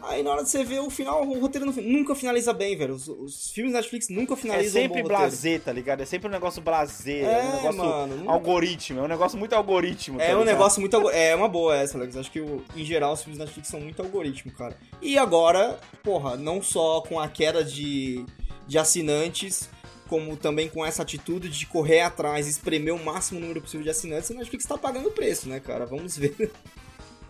[0.03, 2.95] Aí na hora de você ver o final, o roteiro não- nunca finaliza bem, velho.
[2.95, 5.29] Os, os filmes da Netflix nunca É finalizam sempre um bom roteiro.
[5.29, 6.01] blazer, tá ligado?
[6.01, 7.23] É sempre um negócio blazer.
[7.25, 8.99] É, É, um negócio mano, algoritmo.
[8.99, 10.17] É um negócio muito algoritmo.
[10.17, 11.09] tá É um negócio muito.
[11.11, 12.17] É uma boa essa, Alex.
[12.17, 14.75] Acho que, em geral, os filmes da Netflix são muito algoritmo, cara.
[15.01, 18.25] E agora, porra, não só com a queda de,
[18.67, 19.69] de assinantes,
[20.09, 23.89] como também com essa atitude de correr atrás e espremer o máximo número possível de
[23.91, 25.85] assinantes, a Netflix tá pagando o preço, né, cara?
[25.85, 26.51] Vamos ver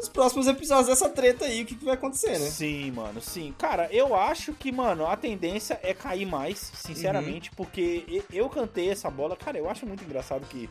[0.02, 2.50] os próximos episódios dessa treta aí, o que, que vai acontecer, né?
[2.50, 3.54] Sim, mano, sim.
[3.58, 7.56] Cara, eu acho que, mano, a tendência é cair mais, sinceramente, Uhum.
[7.56, 9.36] porque eu cantei essa bola.
[9.36, 10.70] Cara, eu acho muito engraçado que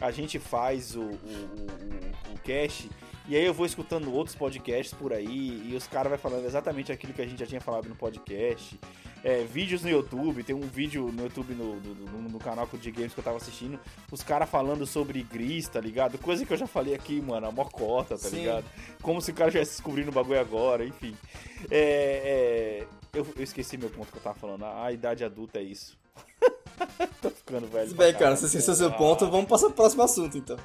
[0.00, 2.88] a gente faz o, o, o, o cast
[3.28, 6.90] e aí eu vou escutando outros podcasts por aí e os caras vão falando exatamente
[6.90, 8.78] aquilo que a gente já tinha falado no podcast.
[9.22, 12.90] É, vídeos no YouTube, tem um vídeo no YouTube no, no, no- no canal de
[12.90, 13.78] games que eu tava assistindo,
[14.10, 16.16] os caras falando sobre Gris, tá ligado?
[16.16, 18.36] Coisa que eu já falei aqui, mano, a mocota, tá Sim.
[18.36, 18.64] ligado?
[19.02, 21.14] Como se o cara estivesse descobrindo o bagulho agora, enfim.
[21.70, 24.64] É, é, eu, eu esqueci meu ponto que eu tava falando.
[24.64, 25.98] A, a idade adulta é isso.
[27.20, 27.94] Tô ficando velho.
[27.94, 30.56] Bem, cara, se o seu ponto, vamos passar pro próximo assunto, então.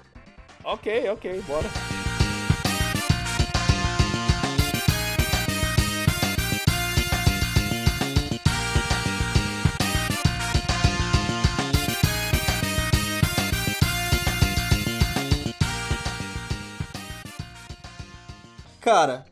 [0.64, 2.15] Ok, ok, bora.
[18.86, 19.26] Cara,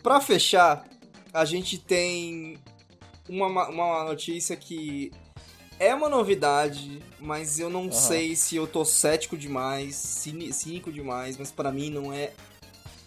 [0.00, 0.84] pra fechar,
[1.34, 2.56] a gente tem
[3.28, 5.10] uma, ma- uma notícia que
[5.76, 11.50] é uma novidade, mas eu não sei se eu tô cético demais, cínico demais, mas
[11.50, 12.32] pra mim não é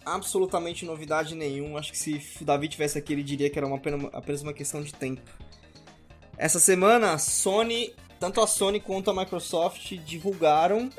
[0.05, 1.79] absolutamente novidade nenhuma.
[1.79, 4.53] Acho que se o Davi tivesse aqui, ele diria que era uma, apenas, apenas uma
[4.53, 5.21] questão de tempo.
[6.37, 10.89] Essa semana, a Sony, tanto a Sony quanto a Microsoft divulgaram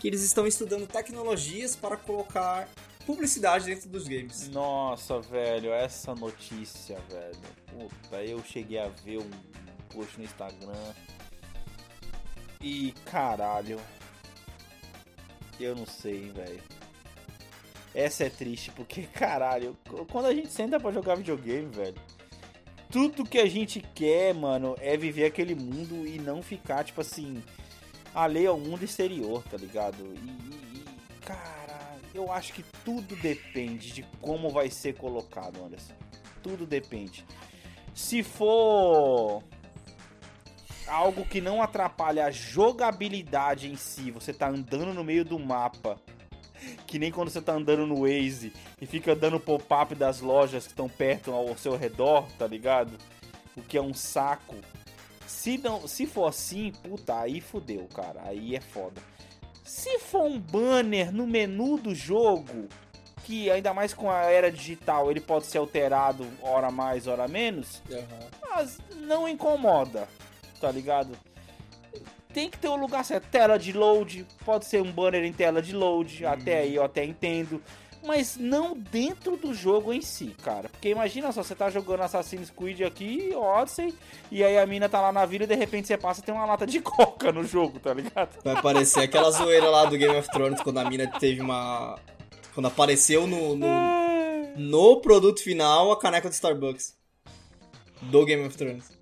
[0.00, 2.68] que eles estão estudando tecnologias para colocar
[3.06, 4.48] publicidade dentro dos games.
[4.48, 7.38] Nossa, velho, essa notícia, velho.
[7.66, 9.30] Puta, eu cheguei a ver um
[9.94, 10.92] post no Instagram.
[12.60, 13.80] E caralho.
[15.58, 16.60] Eu não sei, velho.
[17.94, 19.76] Essa é triste, porque, caralho,
[20.10, 21.96] quando a gente senta pra jogar videogame, velho.
[22.90, 27.42] Tudo que a gente quer, mano, é viver aquele mundo e não ficar, tipo assim,
[28.14, 29.96] alheio ao mundo exterior, tá ligado?
[29.96, 31.55] E, e, e cara,
[32.16, 35.94] eu acho que tudo depende de como vai ser colocado, Anderson.
[36.42, 37.24] Tudo depende.
[37.94, 39.42] Se for
[40.86, 45.98] algo que não atrapalha a jogabilidade em si, você tá andando no meio do mapa
[46.86, 50.72] Que nem quando você tá andando no Waze e fica dando pop-up das lojas que
[50.72, 52.96] estão perto ao seu redor, tá ligado?
[53.56, 54.56] O que é um saco.
[55.26, 58.22] Se, não, se for assim, puta, aí fudeu, cara.
[58.24, 59.00] Aí é foda.
[59.66, 62.68] Se for um banner no menu do jogo,
[63.24, 67.82] que ainda mais com a era digital ele pode ser alterado hora mais, hora menos,
[68.48, 70.08] mas não incomoda,
[70.60, 71.18] tá ligado?
[72.32, 75.60] Tem que ter um lugar certo, tela de load, pode ser um banner em tela
[75.60, 77.60] de load, até aí eu até entendo,
[78.06, 80.68] mas não dentro do jogo em si, cara.
[80.68, 83.94] Porque imagina só, você tá jogando Assassin's Creed aqui, Odyssey,
[84.30, 86.34] e aí a mina tá lá na vila e de repente você passa e tem
[86.34, 88.30] uma lata de coca no jogo, tá ligado?
[88.44, 91.98] Vai parecer aquela zoeira lá do Game of Thrones quando a mina teve uma.
[92.54, 93.66] Quando apareceu no, no,
[94.56, 96.96] no produto final a caneca do Starbucks.
[98.02, 98.95] Do Game of Thrones.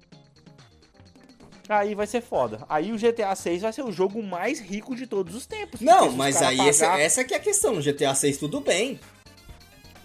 [1.69, 2.61] Aí vai ser foda.
[2.69, 5.81] Aí o GTA 6 vai ser o jogo mais rico de todos os tempos.
[5.81, 7.75] Não, mas aí pagar- essa, essa que é a questão.
[7.75, 9.01] No GTA 6 tudo bem.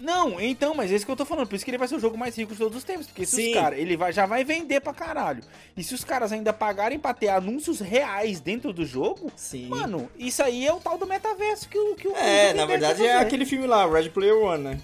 [0.00, 1.46] Não, então, mas é isso que eu tô falando.
[1.46, 3.06] Por isso que ele vai ser o jogo mais rico de todos os tempos.
[3.06, 3.48] Porque se Sim.
[3.48, 5.42] os caras, ele vai, já vai vender pra caralho.
[5.76, 9.68] E se os caras ainda pagarem pra ter anúncios reais dentro do jogo, Sim.
[9.68, 13.04] mano, isso aí é o tal do metaverso que o que o É, na verdade
[13.04, 14.80] é aquele filme lá, Red Player One, né?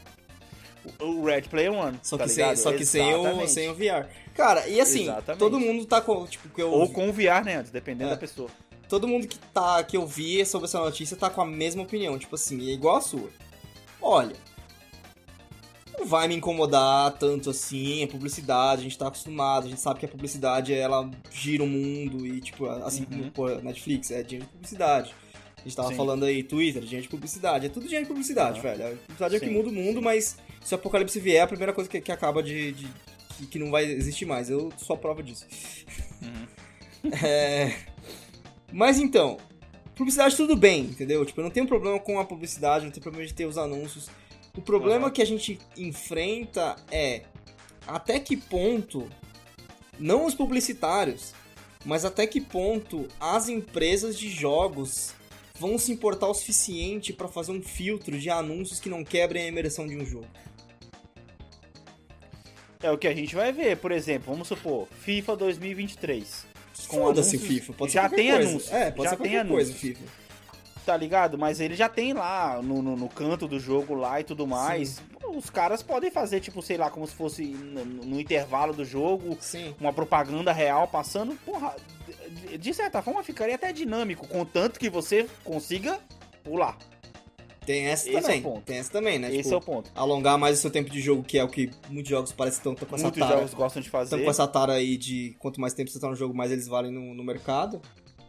[1.00, 1.98] O Red Player One.
[2.02, 4.06] Só tá que, sem, só que sem, o, sem o VR.
[4.34, 5.38] Cara, e assim, Exatamente.
[5.38, 6.26] todo mundo tá com.
[6.26, 7.64] Tipo, que eu, Ou com o VR, né?
[7.72, 8.14] Dependendo É.
[8.14, 8.48] da pessoa.
[8.88, 12.18] todo mundo que, tá, que eu vi sobre essa notícia tá com a mesma opinião.
[12.18, 13.28] Tipo assim, é igual a sua.
[14.00, 14.36] Olha,
[15.98, 19.98] não vai me incomodar tanto assim, a publicidade, a gente tá acostumado, a gente sabe
[20.00, 23.18] que a publicidade ela gira o mundo e, tipo, assim Uhum.
[23.18, 25.14] como pô, Netflix, é dinheiro de publicidade.
[25.58, 25.96] A gente tava Sim.
[25.96, 28.62] falando aí, Twitter, dinheiro de publicidade, é tudo dinheiro de publicidade, Uhum.
[28.62, 28.86] velho.
[28.86, 30.36] A publicidade é o que Sim, muda o mundo, mas
[30.66, 32.72] se o apocalipse vier, é a primeira coisa que, que acaba de.
[32.72, 32.88] de-
[33.38, 34.48] que, que não vai existir mais.
[34.50, 35.46] Eu sou a prova disso.
[37.22, 37.72] É.
[38.72, 39.36] Mas então,
[39.94, 41.24] publicidade tudo bem, entendeu?
[41.24, 44.08] Tipo, eu não tenho problema com a publicidade, não tenho problema de ter os anúncios.
[44.56, 45.10] O problema Aham.
[45.12, 47.22] que a gente enfrenta é
[47.86, 49.08] até que ponto,
[50.00, 51.32] não os publicitários,
[51.84, 55.14] mas até que ponto as empresas de jogos
[55.60, 59.46] vão se importar o suficiente pra fazer um filtro de anúncios que não quebrem a
[59.46, 60.26] imersão de um jogo.
[62.86, 66.46] É o que a gente vai ver, por exemplo, vamos supor, FIFA 2023.
[66.86, 68.48] Com Foda-se FIFA, pode já ser tem coisa.
[68.48, 69.72] anúncios, É, pode já ser tem qualquer coisa.
[69.74, 70.04] FIFA.
[70.84, 71.36] Tá ligado?
[71.36, 75.02] Mas ele já tem lá no, no, no canto do jogo lá e tudo mais.
[75.34, 79.36] Os caras podem fazer, tipo, sei lá, como se fosse no, no intervalo do jogo,
[79.40, 79.74] Sim.
[79.80, 81.34] uma propaganda real passando.
[81.44, 81.74] Porra,
[82.30, 85.98] de, de certa forma ficaria até dinâmico, contanto que você consiga
[86.44, 86.78] pular.
[87.66, 88.42] Tem essa Esse é o também.
[88.42, 88.60] ponto.
[88.62, 89.28] Tem essa também, né?
[89.28, 89.90] Esse Tipo, é o ponto.
[89.94, 92.74] alongar mais o seu tempo de jogo, que é o que muitos jogos parecem estão
[92.74, 93.36] com essa Muitos tara.
[93.36, 94.04] jogos gostam de fazer.
[94.04, 96.66] Estão com essa tara aí de quanto mais tempo você tá no jogo, mais eles
[96.68, 97.82] valem no, no mercado,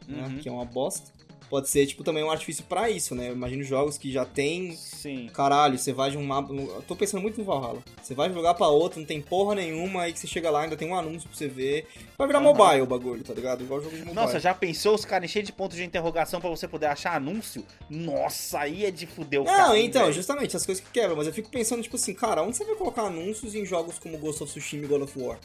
[0.07, 0.23] né?
[0.27, 0.39] Uhum.
[0.39, 1.11] Que é uma bosta.
[1.49, 3.29] Pode ser, tipo, também um artifício pra isso, né?
[3.29, 4.73] Eu imagino jogos que já tem.
[4.75, 5.29] Sim.
[5.33, 6.53] Caralho, você vai de um mapa.
[6.53, 7.81] Eu tô pensando muito no Valhalla.
[8.03, 10.75] Você vai jogar pra outro, não tem porra nenhuma, aí que você chega lá, ainda
[10.75, 11.87] tem um anúncio pra você ver.
[12.17, 12.53] Vai virar Aham.
[12.53, 13.63] mobile o bagulho, tá ligado?
[13.63, 14.15] Igual jogo de mobile.
[14.15, 17.63] Nossa, já pensou os caras cheios de pontos de interrogação pra você poder achar anúncio?
[17.89, 20.13] Nossa, aí é de fuder o Não, então, velho.
[20.13, 22.75] justamente, as coisas que quebram, mas eu fico pensando, tipo assim, cara, onde você vai
[22.75, 25.39] colocar anúncios em jogos como Ghost of Tsushima e God of War?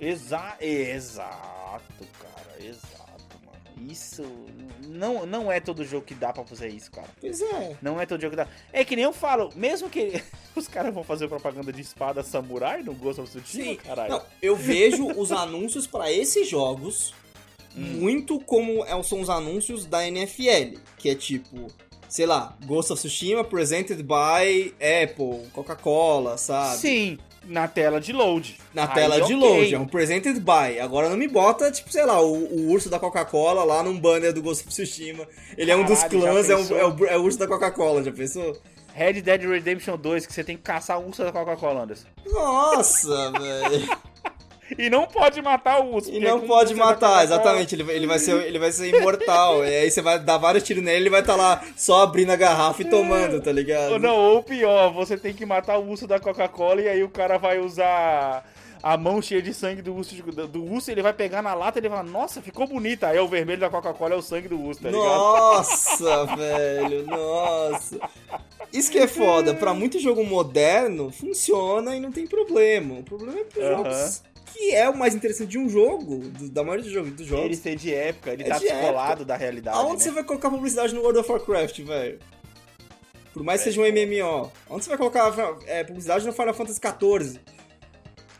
[0.00, 2.95] Exa exato, cara, exato.
[3.80, 4.24] Isso
[4.88, 7.08] não, não é todo jogo que dá pra fazer isso, cara.
[7.20, 7.76] Pois é.
[7.82, 8.48] Não é todo jogo que dá.
[8.72, 10.22] É que nem eu falo, mesmo que
[10.56, 14.10] os caras vão fazer propaganda de espada samurai no Ghost of Tsushima, Sim, caralho.
[14.12, 17.12] não, eu vejo os anúncios pra esses jogos
[17.78, 17.98] Hum.
[18.00, 21.66] muito como é- são os anúncios da NFL, que é tipo,
[22.08, 24.74] sei lá, Ghost of Tsushima presented by
[25.04, 26.78] Apple, Coca-Cola, sabe?
[26.78, 27.18] Sim,
[27.48, 28.58] na tela de load.
[28.74, 29.36] Na Aí, tela de ok.
[29.36, 30.80] load, é um presented by.
[30.80, 34.32] Agora não me bota, tipo, sei lá, o, o urso da Coca-Cola lá num banner
[34.32, 35.26] do Ghost of Tsushima.
[35.56, 38.02] Ele é um dos Caralho, clãs, é, um- é o, é o urso da Coca-Cola,
[38.02, 38.56] já pensou?
[38.94, 42.06] Red Dead Redemption 2, que você tem que caçar o urso da Coca-Cola, Anderson.
[42.26, 43.98] Nossa, velho.
[44.78, 46.10] E não pode matar o urso.
[46.10, 47.74] E não pode matar, exatamente.
[47.74, 49.64] Ele, vai- ele, vai ser, ele vai ser imortal.
[49.64, 52.36] e aí você vai dar vários tiros nele ele vai estar lá só abrindo a
[52.36, 53.92] garrafa e tomando, tá ligado?
[53.92, 57.08] Ou não, ou pior, você tem que matar o urso da Coca-Cola e aí o
[57.08, 58.44] cara vai usar
[58.82, 60.14] a mão cheia de sangue do urso,
[60.46, 63.08] do, urso ele vai pegar na lata e ele vai falar, nossa, ficou bonita.
[63.08, 65.04] Aí o vermelho da Coca-Cola é o sangue do urso, tá ligado?
[65.06, 67.98] Nossa, velho, nossa.
[68.72, 73.00] Isso que é foda, pra muito jogo moderno, funciona e não tem problema.
[73.00, 73.76] O problema é pros Aham.
[73.76, 74.22] jogos
[74.52, 77.12] que é o mais interessante de um jogo, do- da maioria dos jogos.
[77.12, 77.44] Dos jogos.
[77.44, 79.76] Ele ser de época, ele É tá de descolado da realidade.
[79.76, 80.02] Aonde né?
[80.04, 82.18] você vai colocar publicidade no World of Warcraft, velho?
[83.32, 84.50] Por mais que seja um MMO.
[84.70, 85.34] Onde você vai colocar
[85.66, 87.40] é, publicidade no Final Fantasy XIV?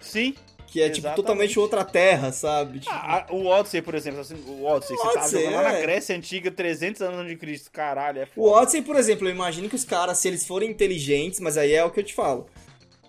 [0.01, 0.35] Sim,
[0.69, 1.17] Que é, tipo, Exatamente.
[1.17, 2.81] totalmente outra terra, sabe?
[2.81, 5.63] Tipo, Ah, o Odyssey, por exemplo, assim, o Odyssey, O você tá Odyssey, jogando lá
[5.63, 5.81] na é.
[5.83, 8.63] Grécia Antiga, 300 anos de Cristo, caralho, é O foda.
[8.63, 11.85] Odyssey, por exemplo, eu imagino que os caras, se eles forem inteligentes, mas aí é
[11.85, 12.47] o que eu te falo.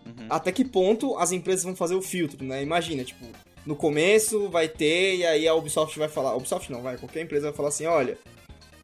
[0.07, 0.27] Uhum.
[0.29, 2.61] Até que ponto as empresas vão fazer o filtro, né?
[2.61, 3.25] Imagina, tipo,
[3.65, 6.35] no começo vai ter, e aí a Ubisoft vai falar.
[6.35, 8.17] Ubisoft não, vai, qualquer empresa vai falar assim: olha,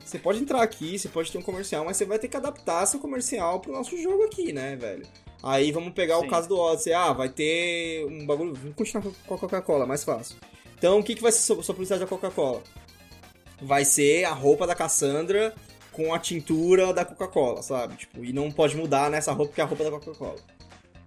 [0.03, 2.86] você pode entrar aqui, você pode ter um comercial, mas você vai ter que adaptar
[2.86, 5.05] seu comercial pro nosso jogo aqui, né, velho?
[5.41, 6.26] Aí vamos pegar Sim.
[6.26, 6.93] o caso do Odyssey.
[6.93, 8.53] Ah, vai ter um bagulho.
[8.53, 10.38] Vamos continuar com a Coca-Cola, mais fácil.
[10.78, 12.61] Então, o que, que vai ser sua sua publicidade da Coca-Cola?
[13.61, 15.53] Vai ser a roupa da Cassandra
[15.91, 17.95] com a tintura da Coca-Cola, sabe?
[17.95, 20.36] Tipo, e não pode mudar nessa roupa porque é a roupa da Coca-Cola.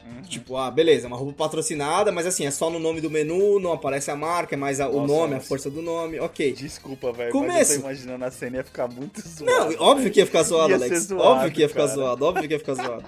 [0.06, 0.22] Uhum.
[0.22, 3.58] Tipo, ah, beleza, é uma roupa patrocinada, mas assim, é só no nome do menu,
[3.58, 5.48] não aparece a marca, é mais a- o Nossa, nome, a nossa.
[5.48, 6.52] força do nome, ok.
[6.52, 9.76] Desculpa, velho, mas eu tô imaginando a cena ia ficar muito Não, zoada.
[9.82, 10.10] óbvio velho.
[10.14, 11.02] que ia ficar zoado, Ia Alex.
[11.04, 11.94] zoado, óbvio que ia ficar cara.
[11.94, 13.04] zoado, óbvio que ia ficar zoado.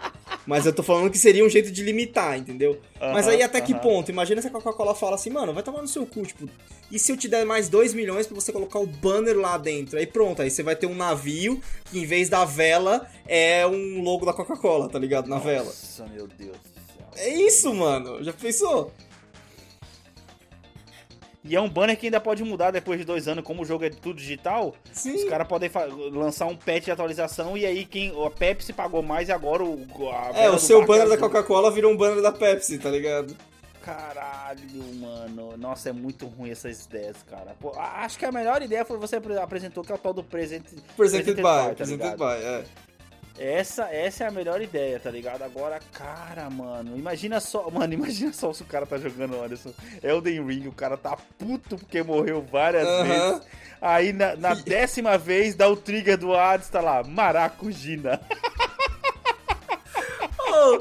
[0.47, 2.81] Mas eu tô falando que seria um jeito de limitar, entendeu?
[3.01, 4.11] Mas aí até que ponto?
[4.11, 6.49] Imagina se a Coca-Cola fala assim, mano, vai tomar no seu cu, tipo,
[6.91, 9.99] e se eu te der mais 2 milhões pra você colocar o banner lá dentro?
[9.99, 14.03] Aí pronto, aí você vai ter um navio que em vez da vela é um
[14.03, 15.29] logo da Coca-Cola, tá ligado?
[15.29, 15.67] Na vela.
[15.67, 16.57] Nossa, meu Deus.
[17.19, 18.23] É isso, mano.
[18.23, 18.93] Já pensou?
[21.45, 23.85] E é um banner que ainda pode mudar depois de dois anos, como o jogo
[23.85, 24.75] é tudo digital.
[24.93, 25.14] Sim.
[25.14, 25.71] Os caras podem
[26.12, 29.81] lançar um patch de atualização e aí quem a Pepsi pagou mais e agora o
[30.35, 31.16] É, vela o seu banner da.
[31.16, 33.35] Coca-Cola virou um banner da Pepsi, tá ligado?
[33.83, 35.57] Caralho, mano.
[35.57, 37.57] Nossa, é muito ruim essas ideias, cara.
[37.59, 40.23] Pô, acho que a melhor ideia foi você apre- apresentou que é o tal do
[40.23, 40.64] present,
[40.97, 42.64] Presented by, tá presented by, é.
[43.39, 45.43] Essa, essa é a melhor ideia, tá ligado?
[45.43, 49.72] Agora, cara, mano, imagina só, mano, imagina só se o cara tá jogando Anderson
[50.03, 53.05] Elden Ring, o cara tá puto porque morreu várias Aham.
[53.05, 53.49] vezes.
[53.80, 58.20] Aí na, na décima vez dá o trigger do Hades, tá lá, Maracujina.
[60.61, 60.80] Oh,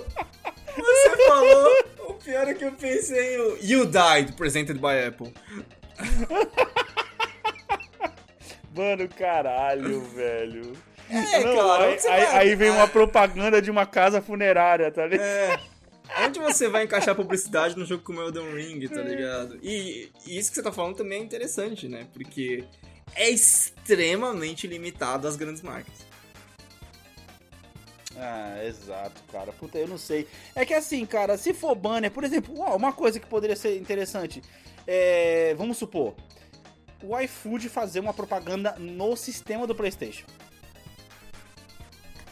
[0.76, 1.72] você falou,
[2.10, 5.32] o pior é que eu pensei em o You Died, presented by Apple.
[8.74, 10.74] Mano, caralho, velho.
[11.10, 14.22] É, Não, cara, aí, onde você aí- vai- aí vem uma propaganda de uma casa
[14.22, 15.24] funerária, tá ligado?
[15.26, 15.60] É.
[16.26, 19.60] Onde você vai encaixar publicidade no jogo como Elden Ring, tá ligado?
[19.62, 22.08] E, e isso que você tá falando também é interessante, né?
[22.14, 22.64] Porque
[23.16, 26.08] é extremamente limitado às grandes marcas.
[28.16, 29.52] Ah, exato, cara.
[29.52, 30.28] Puta, eu não sei.
[30.56, 34.42] É que assim, cara, se for banner, por exemplo, uma coisa que poderia ser interessante.
[34.88, 36.16] É, vamos supor,
[37.04, 40.26] o iFood fazer uma propaganda no sistema do PlayStation.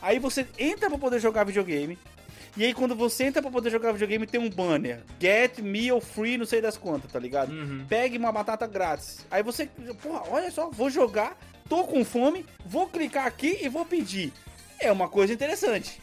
[0.05, 1.97] Aí você entra pra poder jogar videogame.
[2.55, 5.01] E aí quando você entra pra poder jogar videogame tem um banner.
[5.19, 7.51] Get meal free, não sei das quantas, tá ligado?
[7.89, 9.25] Pegue uma batata grátis.
[9.31, 9.65] Aí você,
[10.03, 11.35] porra, olha só, vou jogar,
[11.67, 14.31] tô com fome, vou clicar aqui e vou pedir.
[14.79, 15.99] É uma coisa interessante.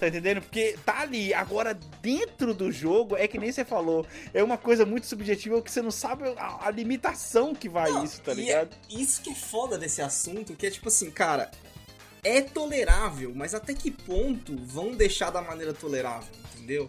[0.00, 0.40] Tá entendendo?
[0.40, 1.32] Porque tá ali.
[1.32, 4.04] Agora, dentro do jogo, é que nem você falou.
[4.34, 8.22] É uma coisa muito subjetiva que você não sabe a, a limitação que vai isso,
[8.22, 8.76] tá é ligado?
[8.88, 11.50] isso que é foda desse assunto, que é tipo assim, cara,
[12.22, 16.88] é tolerável, mas até que ponto vão deixar da maneira tolerável, entendeu?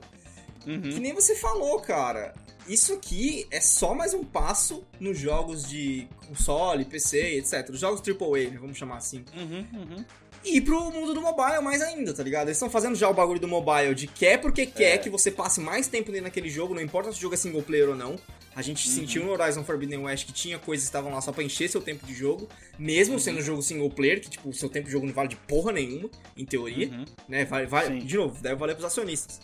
[0.65, 0.81] Uhum.
[0.81, 2.33] Que nem você falou, cara.
[2.67, 7.69] Isso aqui é só mais um passo nos jogos de console, PC, etc.
[7.71, 9.25] Os jogos AAA, né, vamos chamar assim.
[9.35, 10.05] Uhum, uhum.
[10.43, 12.47] E pro mundo do mobile mais ainda, tá ligado?
[12.47, 14.97] Eles estão fazendo já o bagulho do mobile de quer porque quer É.
[14.97, 17.61] que você passe mais tempo nele naquele jogo, não importa se o jogo é single
[17.63, 18.15] player ou não.
[18.53, 18.95] A gente Uhum.
[18.95, 21.81] sentiu no Horizon Forbidden West que tinha coisas que estavam lá só pra encher seu
[21.81, 23.19] tempo de jogo, mesmo Uhum.
[23.19, 25.37] sendo um jogo single player, que tipo, o seu tempo de jogo não vale de
[25.37, 27.05] porra nenhuma, em teoria, Uhum.
[27.29, 27.45] né?
[27.45, 27.99] Vai, Sim.
[27.99, 29.39] de novo, deve valer pros acionistas.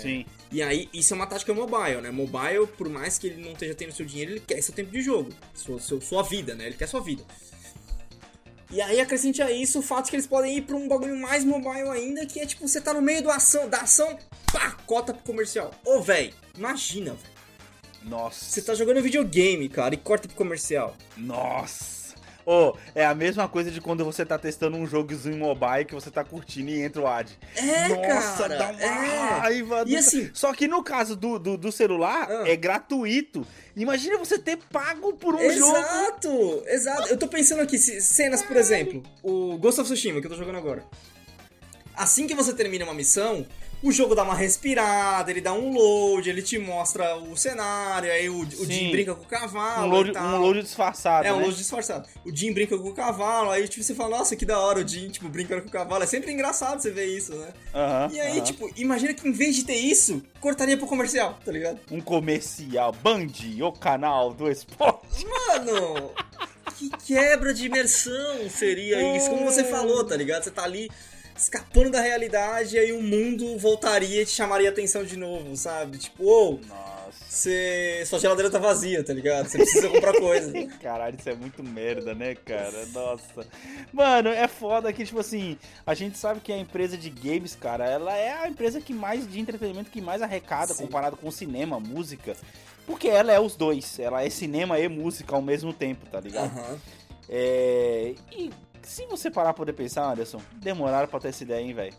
[0.00, 0.24] Sim.
[0.50, 2.10] E aí, isso é uma tática mobile, né?
[2.10, 5.02] Mobile, por mais que ele não esteja tendo seu dinheiro, ele quer seu tempo de
[5.02, 5.30] jogo.
[5.54, 6.66] Sua, seu- sua vida, né?
[6.66, 7.24] Ele quer sua vida.
[8.70, 11.44] E aí acrescente a isso o fato que eles podem ir pra um bagulho mais
[11.44, 14.18] mobile ainda, que é tipo, você tá no meio do ação, da ação,
[14.52, 15.70] pá, cota pro comercial.
[15.84, 17.32] Ô, véi, imagina, véi.
[18.04, 18.44] Nossa.
[18.44, 20.96] Você tá jogando videogame, cara, e corta pro comercial.
[21.16, 22.02] Nossa.
[22.44, 26.10] Ô, é a mesma coisa de quando você tá testando um jogozinho mobile que você
[26.10, 27.38] tá curtindo e entra o ad.
[27.54, 29.38] É, Nossa, cara, dá uma é.
[29.38, 29.82] raiva.
[29.86, 32.48] E do- assim- Só que no caso do, do, do celular, Ah.
[32.48, 33.46] é gratuito.
[33.76, 35.76] Imagina você ter pago por um jogo.
[35.76, 37.08] Exato, exato.
[37.10, 40.58] Eu tô pensando aqui, cenas, por exemplo, o Ghost of Tsushima, que eu tô jogando
[40.58, 40.84] agora.
[41.94, 43.46] Assim que você termina uma missão,
[43.82, 48.28] o jogo dá uma respirada, ele dá um load, ele te mostra o cenário, aí
[48.28, 48.64] o, o.
[48.64, 51.26] Jim brinca com o cavalo Um load, um load disfarçado.
[51.26, 51.44] É, um né?
[51.44, 52.08] load disfarçado.
[52.24, 54.86] O Jim brinca com o cavalo, aí tipo, você fala, nossa, que da hora o
[54.86, 56.04] Jim, tipo, brincando com o cavalo.
[56.04, 57.52] É sempre engraçado você ver isso, né?
[58.12, 61.80] E aí, tipo, imagina que em vez de ter isso, cortaria pro comercial, tá ligado?
[61.90, 62.92] Um comercial.
[63.02, 63.26] Band,
[63.60, 65.26] o canal do esporte.
[65.26, 66.12] Mano,
[66.78, 69.28] que quebra de imersão seria isso.
[69.30, 70.44] Como você falou, tá ligado?
[70.44, 70.90] Você tá ali
[71.36, 75.98] escapando da realidade, e aí o mundo voltaria e te chamaria atenção de novo, sabe?
[75.98, 77.24] Tipo, ô, Nossa.
[77.28, 78.02] você.
[78.06, 79.48] Sua geladeira tá vazia, tá ligado?
[79.48, 80.52] Você precisa comprar coisa.
[80.80, 82.86] Caralho, isso é muito merda, né, cara?
[82.86, 83.46] Nossa.
[83.92, 87.84] Mano, é foda que, tipo assim, a gente sabe que a empresa de games, cara,
[87.84, 90.84] ela é a empresa que mais de entretenimento que mais arrecada Sim.
[90.84, 92.36] comparado com cinema, música.
[92.86, 93.98] Porque ela é os dois.
[93.98, 96.56] Ela é cinema e música ao mesmo tempo, tá ligado?
[96.56, 96.78] Aham.
[97.28, 98.14] É.
[98.30, 98.50] E
[98.82, 101.94] se você parar pra poder pensar, Anderson, demoraram pra ter essa ideia, hein, velho?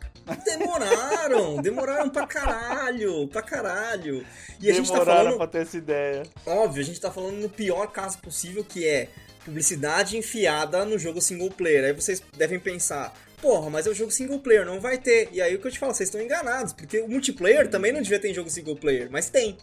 [0.46, 4.26] Demoraram, demoraram pra caralho, pra caralho.
[4.60, 6.24] E a gente tá Demoraram falando, pra ter essa ideia.
[6.46, 9.10] óbvio, a gente tá falando no pior caso possível, que é
[9.46, 11.86] publicidade enfiada no jogo single player.
[11.86, 15.30] Aí vocês devem pensar, porra, mas é o jogo single player, não vai ter.
[15.32, 18.02] E aí o que eu te falo, vocês estão enganados, porque o multiplayer também não
[18.02, 19.58] devia ter em jogo single player, mas tem.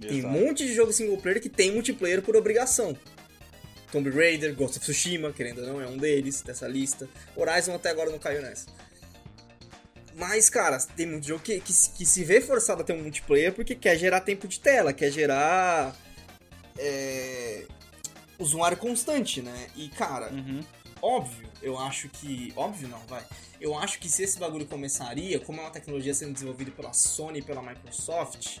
[0.00, 0.34] Tem um Exato.
[0.34, 2.96] monte de jogo single player que tem multiplayer por obrigação.
[3.92, 7.08] Tomb Raider, Ghost of Tsushima, querendo ou não, é um deles, dessa lista.
[7.36, 8.66] Horizon até agora não caiu nessa.
[10.14, 13.52] Mas, cara, tem muito jogo que, que, que se vê forçado a ter um multiplayer
[13.52, 15.96] porque quer gerar tempo de tela, quer gerar.
[16.78, 17.64] É,
[18.38, 19.66] usuário constante, né?
[19.76, 20.62] E, cara, Uhum.
[21.00, 22.52] óbvio, eu acho que.
[22.56, 23.24] Óbvio não, vai.
[23.60, 27.38] Eu acho que se esse bagulho começaria, como é uma tecnologia sendo desenvolvida pela Sony
[27.38, 28.58] e pela Microsoft,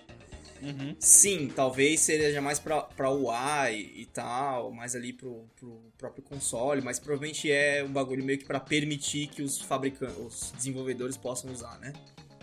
[0.62, 0.94] Uhum.
[1.00, 6.80] Sim, talvez seja mais pra, pra UI e tal, mais ali pro, pro próprio console,
[6.80, 11.50] mas provavelmente é um bagulho meio que pra permitir que os fabricantes, os desenvolvedores possam
[11.50, 11.92] usar, né?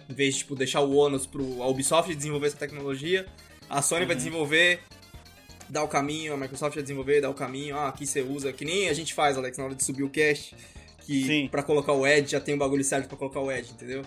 [0.09, 3.26] Em vez de tipo, deixar o ônus pro a Ubisoft desenvolver essa tecnologia,
[3.70, 4.82] a Sony vai desenvolver,
[5.70, 8.65] dar o caminho, a Microsoft vai desenvolver, dar o caminho, ah, aqui você usa, que
[8.65, 10.55] nem a gente faz, Alex, na hora de subir o cache,
[11.05, 11.47] que Sim.
[11.47, 14.03] pra colocar o Edge já tem o bagulho certo pra colocar o Edge, entendeu?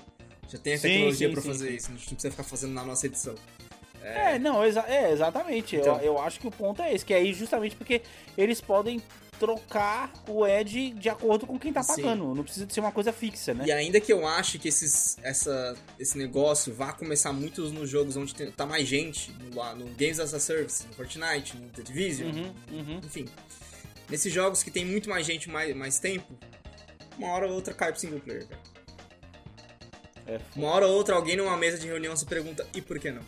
[0.48, 1.76] Já tem a Sim, tecnologia sim, pra sim, fazer sim.
[1.76, 3.34] isso, a gente não precisa ficar fazendo na nossa edição.
[4.02, 5.76] É, não, exa é, exatamente.
[5.76, 5.96] Então.
[5.98, 8.02] Eu, eu acho que o ponto é esse, que é aí justamente porque
[8.36, 9.02] eles podem
[9.38, 12.02] trocar o Edge de acordo com quem tá Sim.
[12.02, 12.32] pagando.
[12.32, 13.64] Não precisa de ser uma coisa fixa, né?
[13.66, 18.16] E ainda que eu ache que esses, essa, esse negócio vá começar muitos nos jogos
[18.16, 21.82] onde tem, tá mais gente, no, no Games as a Service, no Fortnite, no The
[21.82, 23.00] Division, Uhum, uhum.
[23.04, 23.24] enfim.
[24.08, 26.32] Nesses jogos que tem muito mais gente mais, mais tempo,
[27.18, 28.60] uma hora ou outra cai pro single player, velho.
[30.26, 33.10] É Uma hora ou outra alguém numa mesa de reunião se pergunta, e por que
[33.10, 33.22] não?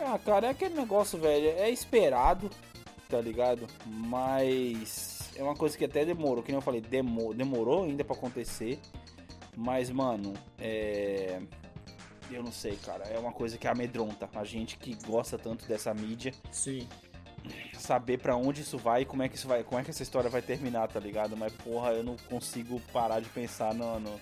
[0.00, 1.48] Ah, cara, é aquele negócio, velho.
[1.58, 2.50] É esperado,
[3.08, 3.66] tá ligado?
[3.86, 8.14] Mas é uma coisa que até demorou, que nem eu falei, demo, demorou ainda pra
[8.16, 8.78] acontecer.
[9.56, 11.40] Mas, mano, é.
[12.30, 13.04] Eu não sei, cara.
[13.04, 16.32] É uma coisa que amedronta a gente que gosta tanto dessa mídia.
[16.50, 16.86] Sim.
[17.78, 20.02] Saber pra onde isso vai e como é que isso vai, como é que essa
[20.02, 21.36] história vai terminar, tá ligado?
[21.36, 24.20] Mas, porra, eu não consigo parar de pensar no, no-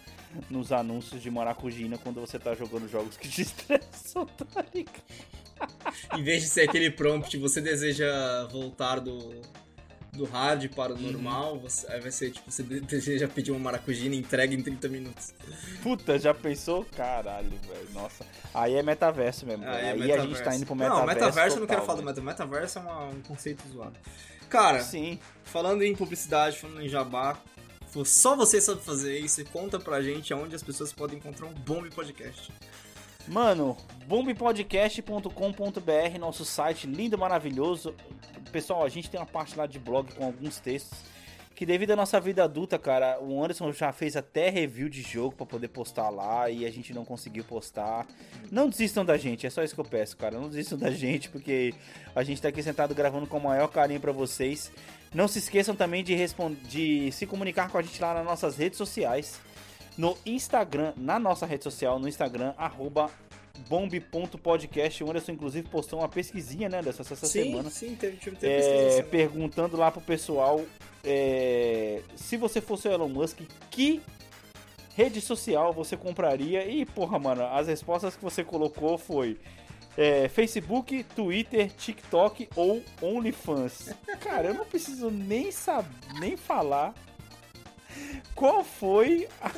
[0.50, 5.02] nos anúncios de maracujina quando você tá jogando jogos que te estressam, tá ligado?
[6.16, 9.40] Em vez de ser aquele prompt, você deseja voltar do,
[10.12, 13.60] do hard para o normal, você, aí vai ser tipo, você de- deseja pedir uma
[13.60, 15.34] maracujina e entrega em 30 minutos.
[15.82, 16.84] Puta, já pensou?
[16.96, 17.88] Caralho, velho.
[17.92, 18.24] Nossa.
[18.52, 19.64] Aí é metaverso mesmo.
[19.64, 19.74] Velho.
[19.76, 20.28] é Aí a metaverso.
[20.28, 21.00] gente tá indo pro metaverso.
[21.00, 22.44] Não, metaverso eu não quero total, falar do metaverso.
[22.44, 23.96] Metaverso é uma- um conceito zoado.
[24.48, 25.18] Cara, Sim.
[25.42, 27.36] falando em publicidade, falando em jabá,
[28.04, 31.52] só você sabe fazer isso e conta pra gente aonde as pessoas podem encontrar um
[31.54, 32.52] Bomb Podcast.
[33.26, 37.94] Mano, bombpodcast.com.br, nosso site lindo, maravilhoso.
[38.52, 40.98] Pessoal, a gente tem uma parte lá de blog com alguns textos.
[41.54, 45.36] Que devido à nossa vida adulta, cara, o Anderson já fez até review de jogo
[45.36, 48.06] pra poder postar lá e a gente não conseguiu postar.
[48.50, 50.36] Não desistam da gente, é só isso que eu peço, cara.
[50.36, 51.72] Não desistam da gente, porque
[52.14, 54.72] a gente tá aqui sentado gravando com o maior carinho pra vocês.
[55.14, 56.16] Não se esqueçam também de,
[56.68, 59.40] de se comunicar com a gente lá nas nossas redes sociais.
[59.96, 63.10] No Instagram, na nossa rede social, no Instagram, arroba
[63.68, 65.04] bomb.podcast.
[65.04, 67.70] O Anderson, inclusive, postou uma pesquisinha, né, dessa essa semana.
[67.70, 70.60] sim, teve, tive, teve É, perguntando lá pro pessoal
[71.04, 73.40] é, se você fosse o Elon Musk,
[73.70, 74.00] que
[74.96, 76.66] rede social você compraria?
[76.66, 79.38] E, porra, mano, as respostas que você colocou foi
[79.96, 83.94] é, Facebook, Twitter, TikTok ou OnlyFans.
[84.20, 85.88] Cara, eu não preciso nem saber,
[86.18, 86.94] nem falar
[88.34, 89.50] qual foi a,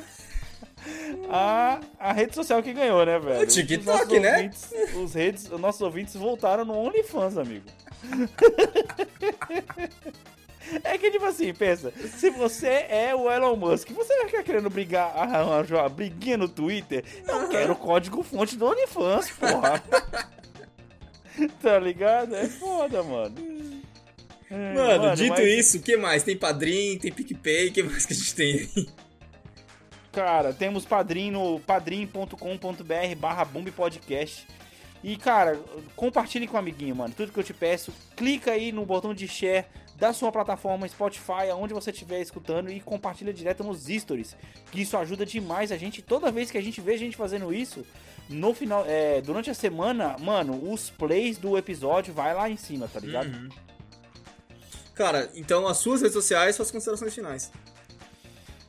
[1.30, 3.42] a, a rede social que ganhou, né, velho?
[3.42, 4.36] O TikTok, Os né?
[4.36, 7.64] ouvintes- os, redes, os nossos ouvintes voltaram no OnlyFans, amigo.
[10.82, 14.68] É que, tipo assim, pensa, se você é o Elon Musk, você vai ficar querendo
[14.68, 17.04] brigar, arranjar uma briguinha no Twitter?
[17.26, 19.80] Eu quero o código fonte do OnlyFans, porra.
[21.62, 22.34] tá ligado?
[22.34, 23.34] É foda, mano.
[24.50, 26.22] É, Mano, dito mas, isso, o que mais?
[26.22, 28.88] Tem Padrim, tem PicPay, o que mais que a gente tem aí?
[30.12, 32.34] Cara, temos padrim no padrim.com.br
[33.18, 34.46] barra Podcast.
[35.04, 35.60] E, cara,
[35.94, 37.12] compartilhe com o amiguinho, mano.
[37.14, 39.66] Tudo que eu te peço, clica aí no botão de share
[39.98, 44.34] da sua plataforma Spotify, aonde você estiver escutando e compartilha direto nos stories,
[44.72, 46.00] que isso ajuda demais a gente.
[46.00, 47.84] Toda vez que a gente vê a gente fazendo isso,
[48.28, 52.88] no final, é, durante a semana, mano, os plays do episódio vai lá em cima,
[52.88, 53.28] tá ligado?
[53.28, 53.48] Uhum.
[54.96, 57.52] Cara, então as suas redes sociais, suas considerações finais.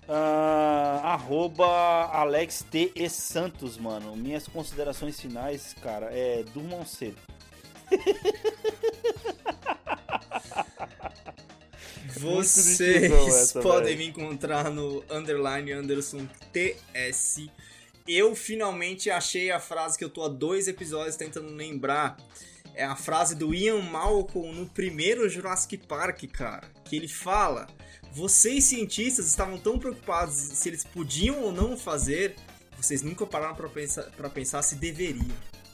[0.08, 1.66] Uh, arroba
[2.12, 2.92] Alex T.
[2.94, 3.10] E.
[3.10, 4.16] Santos, mano.
[4.16, 7.18] Minhas considerações finais, cara, é durmam cedo.
[12.20, 17.48] Vocês podem me encontrar no underline Anderson TS.
[18.08, 22.18] Eu finalmente achei a frase que eu tô há dois episódios tentando lembrar.
[22.78, 26.70] É a frase do Ian Malcolm no primeiro Jurassic Park, cara.
[26.86, 27.66] Que ele fala:
[28.12, 32.36] Vocês cientistas estavam tão preocupados se eles podiam ou não fazer,
[32.78, 35.26] vocês nunca pararam pra pensar, pra pensar se deveriam.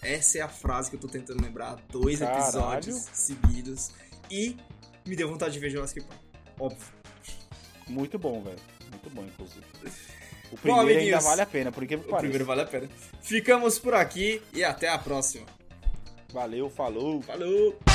[0.02, 2.42] Essa é a frase que eu tô tentando lembrar dois Caralho.
[2.42, 3.92] episódios seguidos.
[4.32, 4.56] E
[5.06, 6.22] me deu vontade de ver Jurassic Park.
[6.58, 6.88] Óbvio.
[7.86, 8.60] Muito bom, velho.
[8.90, 9.66] Muito bom, inclusive.
[10.54, 12.88] O Bom, primeiro ainda amiguinhos, vale a pena, por que O primeiro vale a pena.
[13.22, 15.46] Ficamos por aqui e até a próxima.
[16.34, 17.22] Valeu, falou.
[17.22, 17.93] Falou!